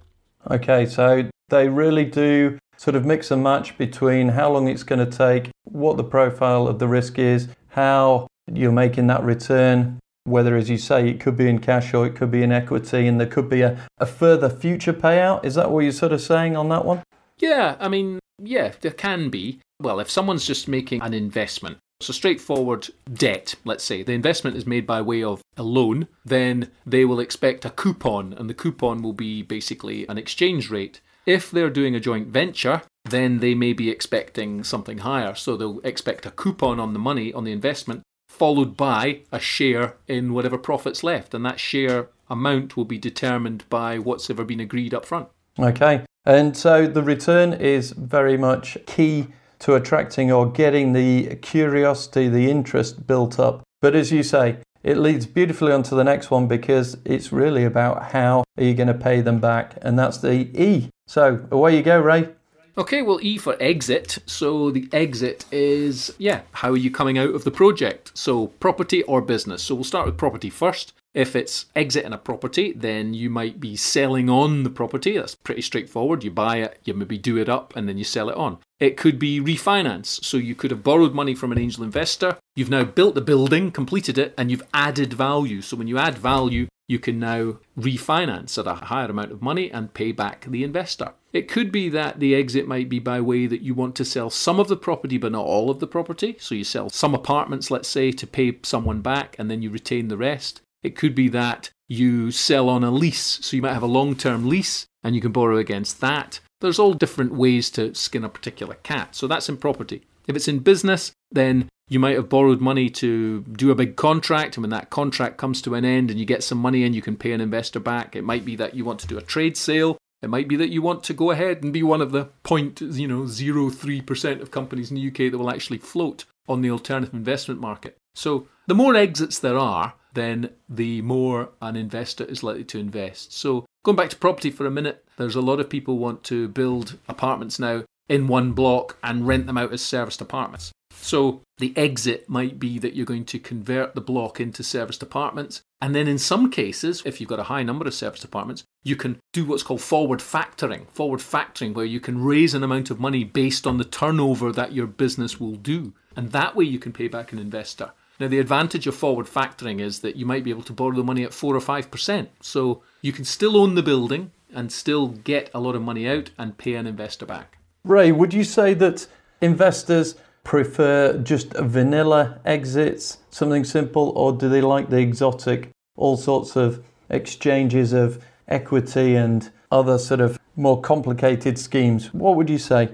Okay, 0.51 0.87
so 0.87 1.29
they 1.49 1.69
really 1.69 2.05
do 2.05 2.59
sort 2.77 2.97
of 2.97 3.07
mix 3.07 3.31
and 3.31 3.43
match 3.43 3.79
between 3.79 4.31
how 4.31 4.51
long 4.51 4.69
it's 4.69 4.83
going 4.83 4.99
to 4.99 5.19
take, 5.19 5.51
what 5.65 5.97
the 5.97 6.05
profile 6.05 6.67
of 6.67 6.79
the 6.79 6.89
risk 6.89 7.19
is, 7.19 7.49
how 7.69 8.27
you're 8.53 8.73
making 8.73 9.07
that 9.07 9.23
return, 9.23 9.99
whether, 10.25 10.57
as 10.57 10.71
you 10.71 10.79
say, 10.79 11.09
it 11.09 11.21
could 11.21 11.37
be 11.37 11.49
in 11.49 11.59
cash 11.59 11.95
or 11.95 12.07
it 12.07 12.17
could 12.17 12.31
be 12.31 12.43
in 12.43 12.53
equity, 12.53 13.07
and 13.07 13.21
there 13.21 13.27
could 13.27 13.49
be 13.49 13.61
a, 13.61 13.79
a 13.99 14.07
further 14.07 14.49
future 14.49 14.93
payout. 14.93 15.45
Is 15.45 15.55
that 15.55 15.71
what 15.71 15.81
you're 15.81 15.93
sort 15.93 16.13
of 16.13 16.21
saying 16.21 16.57
on 16.57 16.69
that 16.71 16.85
one? 16.85 17.03
Yeah, 17.39 17.77
I 17.79 17.89
mean, 17.89 18.19
yeah, 18.39 18.73
there 18.81 18.91
can 18.91 19.29
be. 19.29 19.61
Well, 19.81 20.01
if 20.01 20.11
someone's 20.11 20.47
just 20.47 20.69
making 20.69 21.03
an 21.03 21.15
investment, 21.15 21.79
so 22.01 22.13
straightforward 22.13 22.89
debt, 23.13 23.55
let's 23.65 23.85
say, 23.85 24.03
the 24.03 24.13
investment 24.13 24.57
is 24.57 24.67
made 24.67 24.87
by 24.87 25.01
way 25.03 25.23
of 25.23 25.43
a 25.57 25.63
loan, 25.63 26.09
then 26.25 26.71
they 26.87 27.05
will 27.05 27.21
expect 27.21 27.65
a 27.65 27.71
coupon, 27.71 28.33
and 28.33 28.49
the 28.49 28.55
coupon 28.55 29.03
will 29.03 29.13
be 29.13 29.43
basically 29.43 30.07
an 30.09 30.19
exchange 30.19 30.71
rate. 30.71 31.01
If 31.27 31.51
they're 31.51 31.71
doing 31.71 31.95
a 31.95 32.01
joint 32.01 32.29
venture, 32.29 32.83
then 33.05 33.39
they 33.39 33.55
may 33.55 33.73
be 33.73 33.91
expecting 33.91 34.65
something 34.65 34.99
higher. 34.99 35.35
So 35.35 35.57
they'll 35.57 35.81
expect 35.81 36.27
a 36.27 36.31
coupon 36.31 36.79
on 36.79 36.93
the 36.93 36.99
money, 36.99 37.33
on 37.33 37.45
the 37.45 37.53
investment, 37.53 38.03
followed 38.35 38.77
by 38.77 39.21
a 39.31 39.39
share 39.39 39.95
in 40.09 40.33
whatever 40.33 40.59
profits 40.59 41.05
left. 41.05 41.35
And 41.35 41.47
that 41.47 41.61
share 41.61 42.09
amount 42.29 42.77
will 42.77 42.85
be 42.85 42.99
determined 42.99 43.65
by 43.71 43.99
what's 43.99 44.29
ever 44.29 44.45
been 44.45 44.61
agreed 44.61 44.93
up 44.93 45.07
front. 45.07 45.29
Okay, 45.59 46.05
and 46.25 46.57
so 46.57 46.87
the 46.87 47.03
return 47.03 47.53
is 47.53 47.93
very 47.93 48.37
much 48.37 48.77
key 48.87 49.29
to 49.61 49.75
attracting 49.75 50.33
or 50.33 50.51
getting 50.51 50.93
the 50.93 51.37
curiosity, 51.37 52.29
the 52.29 52.51
interest 52.51 53.07
built 53.07 53.39
up. 53.39 53.63
But 53.81 53.95
as 53.95 54.11
you 54.11 54.25
say, 54.25 54.59
it 54.83 54.99
leads 54.99 55.27
beautifully 55.27 55.73
onto 55.73 55.95
the 55.95 56.05
next 56.05 56.31
one 56.31 56.49
because 56.49 56.97
it's 57.05 57.33
really 57.33 57.65
about 57.65 58.11
how 58.11 58.43
are 58.59 58.65
you 58.65 58.75
going 58.75 58.89
to 58.89 58.95
pay 58.95 59.21
them 59.21 59.39
back, 59.39 59.79
and 59.81 59.97
that's 59.99 60.19
the 60.19 60.49
E. 60.61 60.91
So 61.07 61.47
away 61.53 61.77
you 61.77 61.83
go, 61.83 62.01
Ray. 62.01 62.31
Okay, 62.77 63.03
well, 63.03 63.21
E 63.23 63.39
for 63.39 63.57
exit. 63.61 64.19
So 64.27 64.73
the 64.73 64.89
exit 64.93 65.45
is, 65.53 66.13
yeah, 66.19 66.41
how 66.51 66.71
are 66.71 66.77
you 66.77 66.91
coming 66.91 67.17
out 67.17 67.33
of 67.33 67.45
the 67.45 67.53
project? 67.53 68.11
So 68.15 68.49
property 68.49 69.05
or 69.05 69.23
business. 69.23 69.63
So 69.63 69.77
we'll 69.77 69.85
start 69.85 70.07
with 70.07 70.17
property 70.17 70.51
first. 70.51 70.93
If 71.15 71.37
it's 71.37 71.67
exit 71.77 72.05
in 72.05 72.13
a 72.13 72.19
property, 72.19 72.73
then 72.73 73.15
you 73.15 73.31
might 73.31 73.61
be 73.61 73.77
selling 73.77 74.29
on 74.29 74.65
the 74.65 74.71
property. 74.71 75.17
That's 75.17 75.37
pretty 75.37 75.63
straightforward. 75.63 76.25
You 76.25 76.33
buy 76.33 76.57
it, 76.57 76.81
you 76.83 76.95
maybe 76.95 77.17
do 77.17 77.37
it 77.37 77.49
up, 77.49 77.77
and 77.77 77.89
then 77.89 77.97
you 77.97 78.03
sell 78.03 78.29
it 78.29 78.37
on. 78.37 78.59
It 78.81 78.97
could 78.97 79.21
be 79.21 79.41
refinance. 79.41 80.25
So 80.25 80.37
you 80.37 80.57
could 80.57 80.73
have 80.73 80.83
borrowed 80.83 81.15
money 81.15 81.37
from 81.37 81.53
an 81.53 81.59
angel 81.59 81.85
investor. 81.85 82.39
You've 82.57 82.71
now 82.71 82.83
built 82.83 83.15
the 83.15 83.21
building, 83.21 83.71
completed 83.71 84.19
it, 84.19 84.35
and 84.37 84.51
you've 84.51 84.67
added 84.75 85.13
value. 85.13 85.63
So 85.63 85.77
when 85.77 85.87
you 85.87 85.99
add 85.99 86.19
value, 86.19 86.67
you 86.89 86.99
can 86.99 87.21
now 87.21 87.59
refinance 87.79 88.59
at 88.59 88.67
a 88.67 88.87
higher 88.87 89.07
amount 89.07 89.31
of 89.31 89.41
money 89.41 89.71
and 89.71 89.95
pay 89.95 90.11
back 90.11 90.47
the 90.49 90.65
investor. 90.65 91.13
It 91.35 91.49
could 91.49 91.73
be 91.73 91.89
that 91.89 92.21
the 92.21 92.35
exit 92.35 92.69
might 92.69 92.89
be 92.89 93.01
by 93.01 93.21
way 93.21 93.47
that 93.49 93.61
you 93.61 93.75
want 93.75 93.97
to 93.97 94.05
sell 94.05 94.31
some 94.31 94.61
of 94.61 94.69
the 94.69 94.77
property 94.77 95.19
but 95.19 95.33
not 95.33 95.45
all 95.45 95.69
of 95.69 95.81
the 95.81 95.87
property. 95.89 96.37
So 96.39 96.55
you 96.55 96.63
sell 96.63 96.89
some 96.91 97.13
apartments, 97.13 97.73
let's 97.73 97.89
say, 97.89 98.13
to 98.13 98.27
pay 98.27 98.59
someone 98.63 99.03
back 99.03 99.35
and 99.37 99.51
then 99.51 99.61
you 99.61 99.69
retain 99.69 100.07
the 100.07 100.17
rest. 100.17 100.61
It 100.85 100.97
could 100.97 101.15
be 101.15 101.29
that 101.31 101.71
you 101.89 102.31
sell 102.31 102.69
on 102.69 102.85
a 102.85 102.91
lease. 102.93 103.41
So 103.43 103.57
you 103.57 103.63
might 103.63 103.75
have 103.75 103.83
a 103.83 103.87
long 103.87 104.15
term 104.15 104.49
lease 104.49 104.87
and 105.03 105.17
you 105.17 105.21
can 105.21 105.33
borrow 105.33 105.59
against 105.59 106.01
that. 106.01 106.39
There's 106.61 106.79
all 106.79 106.95
different 106.95 107.35
ways 107.35 107.69
to 107.71 107.95
skin 107.95 108.23
a 108.23 108.29
particular 108.29 108.77
cat. 108.77 109.17
So 109.17 109.27
that's 109.27 109.49
in 109.49 109.57
property. 109.57 110.07
If 110.29 110.37
it's 110.37 110.49
in 110.49 110.61
business, 110.61 111.11
then 111.33 111.69
you 111.89 111.99
might 111.99 112.15
have 112.15 112.29
borrowed 112.29 112.61
money 112.61 112.89
to 112.89 113.43
do 113.43 113.71
a 113.71 113.75
big 113.75 113.97
contract, 113.97 114.57
and 114.57 114.63
when 114.63 114.71
that 114.71 114.89
contract 114.89 115.37
comes 115.37 115.61
to 115.63 115.75
an 115.75 115.85
end 115.85 116.11
and 116.11 116.19
you 116.19 116.25
get 116.25 116.43
some 116.43 116.57
money 116.57 116.83
and 116.83 116.95
you 116.95 117.03
can 117.03 117.17
pay 117.17 117.33
an 117.33 117.43
investor 117.43 117.81
back, 117.81 118.17
it 118.17 118.25
might 118.25 118.45
be 118.45 118.57
that 118.57 118.75
you 118.75 118.85
want 118.87 119.01
to 119.01 119.07
do 119.07 119.19
a 119.19 119.23
trade 119.23 119.57
sale. 119.57 119.99
It 120.23 120.31
might 120.31 120.49
be 120.49 120.57
that 120.57 120.71
you 120.71 120.81
want 120.81 121.05
to 121.05 121.15
go 121.15 121.31
ahead 121.31 121.63
and 121.63 121.73
be 121.73 121.83
one 121.83 122.01
of 122.01 122.13
the 122.13 122.27
point 122.43 122.81
you 122.81 123.07
know 123.07 123.27
zero 123.27 123.71
three 123.71 124.01
percent 124.01 124.41
of 124.41 124.51
companies 124.51 124.91
in 124.91 124.97
the 124.97 125.09
UK 125.09 125.31
that 125.31 125.39
will 125.39 125.51
actually 125.51 125.79
float 125.79 126.25
on 126.49 126.61
the 126.61 126.71
alternative 126.71 127.15
investment 127.15 127.61
market. 127.61 127.99
So 128.15 128.47
the 128.67 128.75
more 128.75 128.95
exits 128.95 129.39
there 129.39 129.59
are, 129.59 129.95
then 130.15 130.51
the 130.69 131.03
more 131.03 131.51
an 131.61 131.77
investor 131.77 132.25
is 132.25 132.43
likely 132.43 132.65
to 132.65 132.79
invest. 132.79 133.33
So 133.33 133.67
going 133.85 133.97
back 133.97 134.11
to 134.11 134.17
property 134.17 134.51
for 134.51 134.67
a 134.67 134.71
minute, 134.71 135.05
there's 135.17 135.35
a 135.35 135.41
lot 135.41 135.61
of 135.61 135.69
people 135.69 135.99
want 135.99 136.23
to 136.25 136.49
build 136.49 136.99
apartments 137.09 137.59
now 137.59 137.85
in 138.09 138.27
one 138.27 138.53
block 138.53 138.97
and 139.03 139.27
rent 139.27 139.47
them 139.47 139.59
out 139.59 139.73
as 139.73 139.83
serviced 139.83 140.21
apartments. 140.21 140.73
So 140.93 141.43
the 141.59 141.77
exit 141.77 142.29
might 142.29 142.59
be 142.59 142.79
that 142.79 142.95
you're 142.95 143.07
going 143.07 143.25
to 143.27 143.39
convert 143.39 143.95
the 143.95 144.01
block 144.01 144.41
into 144.41 144.63
serviced 144.63 145.03
apartments. 145.03 145.63
And 145.85 145.95
then 145.95 146.09
in 146.09 146.17
some 146.17 146.51
cases, 146.51 147.03
if 147.05 147.21
you've 147.21 147.29
got 147.29 147.41
a 147.41 147.51
high 147.53 147.63
number 147.63 147.87
of 147.87 147.93
serviced 147.93 148.25
apartments, 148.25 148.65
you 148.85 148.97
can 148.97 149.21
do 149.35 149.45
what's 149.45 149.63
called 149.63 149.83
forward 149.83 150.21
factoring. 150.21 150.89
Forward 150.89 151.21
factoring, 151.21 151.75
where 151.75 151.85
you 151.85 152.01
can 152.01 152.25
raise 152.25 152.55
an 152.55 152.63
amount 152.63 152.89
of 152.89 152.99
money 152.99 153.23
based 153.23 153.67
on 153.67 153.77
the 153.77 153.85
turnover 153.85 154.51
that 154.51 154.73
your 154.73 154.87
business 154.87 155.39
will 155.39 155.57
do. 155.57 155.93
And 156.17 156.33
that 156.33 156.57
way 156.57 156.65
you 156.65 156.79
can 156.79 156.95
pay 156.95 157.07
back 157.09 157.35
an 157.35 157.39
investor. 157.39 157.93
Now, 158.19 158.29
the 158.29 158.39
advantage 158.39 158.87
of 158.87 158.95
forward 158.95 159.27
factoring 159.27 159.79
is 159.79 160.01
that 160.01 160.17
you 160.17 160.25
might 160.25 160.43
be 160.43 160.49
able 160.49 160.63
to 160.63 160.73
borrow 160.73 160.97
the 160.97 161.05
money 161.05 161.23
at 161.23 161.35
4 161.35 161.55
or 161.55 161.61
5%. 161.61 162.29
So 162.41 162.83
you 163.03 163.13
can 163.13 163.27
still 163.27 163.55
own 163.55 163.75
the 163.75 163.83
building 163.83 164.31
and 164.55 164.73
still 164.73 165.09
get 165.09 165.51
a 165.53 165.61
lot 165.61 165.77
of 165.77 165.83
money 165.83 166.09
out 166.09 166.31
and 166.39 166.57
pay 166.57 166.77
an 166.77 166.87
investor 166.87 167.27
back. 167.27 167.59
Ray, 167.85 168.11
would 168.11 168.33
you 168.33 168.45
say 168.45 168.73
that 168.73 169.07
investors 169.43 170.15
prefer 170.45 171.19
just 171.19 171.53
vanilla 171.55 172.41
exits, 172.45 173.19
something 173.29 173.65
simple, 173.65 174.15
or 174.17 174.33
do 174.33 174.49
they 174.49 174.61
like 174.63 174.89
the 174.91 174.99
exotic, 174.99 175.74
all 175.97 176.17
sorts 176.17 176.57
of 176.57 176.85
exchanges 177.11 177.93
of 177.93 178.23
equity 178.49 179.15
and 179.15 179.51
other 179.71 179.99
sort 179.99 180.21
of 180.21 180.39
more 180.57 180.81
complicated 180.81 181.59
schemes? 181.59 182.13
What 182.13 182.37
would 182.37 182.51
you 182.51 182.59
say? 182.59 182.91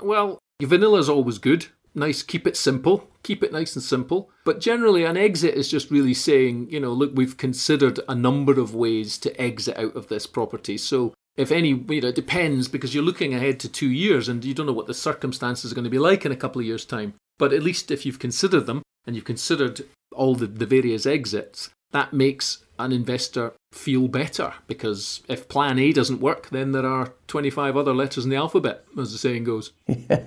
Well, 0.00 0.38
your 0.58 0.68
vanilla 0.68 0.98
is 0.98 1.08
always 1.08 1.38
good. 1.38 1.66
Nice, 1.94 2.22
keep 2.22 2.46
it 2.46 2.56
simple. 2.56 3.08
Keep 3.22 3.42
it 3.42 3.52
nice 3.52 3.74
and 3.74 3.82
simple. 3.82 4.30
But 4.44 4.60
generally, 4.60 5.04
an 5.04 5.16
exit 5.16 5.54
is 5.54 5.70
just 5.70 5.90
really 5.90 6.14
saying, 6.14 6.70
you 6.70 6.80
know, 6.80 6.92
look, 6.92 7.12
we've 7.14 7.36
considered 7.36 8.00
a 8.08 8.14
number 8.14 8.58
of 8.60 8.74
ways 8.74 9.18
to 9.18 9.40
exit 9.40 9.76
out 9.76 9.96
of 9.96 10.08
this 10.08 10.26
property. 10.26 10.78
So, 10.78 11.14
if 11.36 11.50
any, 11.50 11.70
you 11.88 12.00
know, 12.00 12.08
it 12.08 12.14
depends 12.14 12.68
because 12.68 12.94
you're 12.94 13.04
looking 13.04 13.34
ahead 13.34 13.58
to 13.60 13.68
two 13.68 13.90
years 13.90 14.28
and 14.28 14.44
you 14.44 14.54
don't 14.54 14.66
know 14.66 14.72
what 14.72 14.86
the 14.86 14.94
circumstances 14.94 15.72
are 15.72 15.74
going 15.74 15.84
to 15.84 15.90
be 15.90 15.98
like 15.98 16.24
in 16.24 16.32
a 16.32 16.36
couple 16.36 16.60
of 16.60 16.66
years' 16.66 16.84
time. 16.84 17.14
But 17.38 17.52
at 17.52 17.62
least 17.62 17.90
if 17.90 18.06
you've 18.06 18.18
considered 18.18 18.66
them 18.66 18.82
and 19.06 19.16
you've 19.16 19.24
considered 19.24 19.82
all 20.12 20.34
the, 20.34 20.46
the 20.46 20.66
various 20.66 21.06
exits, 21.06 21.70
that 21.92 22.12
makes 22.12 22.64
an 22.78 22.92
investor 22.92 23.52
feel 23.72 24.08
better 24.08 24.54
because 24.66 25.22
if 25.28 25.48
plan 25.48 25.78
A 25.78 25.92
doesn't 25.92 26.20
work, 26.20 26.48
then 26.50 26.72
there 26.72 26.86
are 26.86 27.12
25 27.28 27.76
other 27.76 27.94
letters 27.94 28.24
in 28.24 28.30
the 28.30 28.36
alphabet, 28.36 28.84
as 28.98 29.12
the 29.12 29.18
saying 29.18 29.44
goes. 29.44 29.72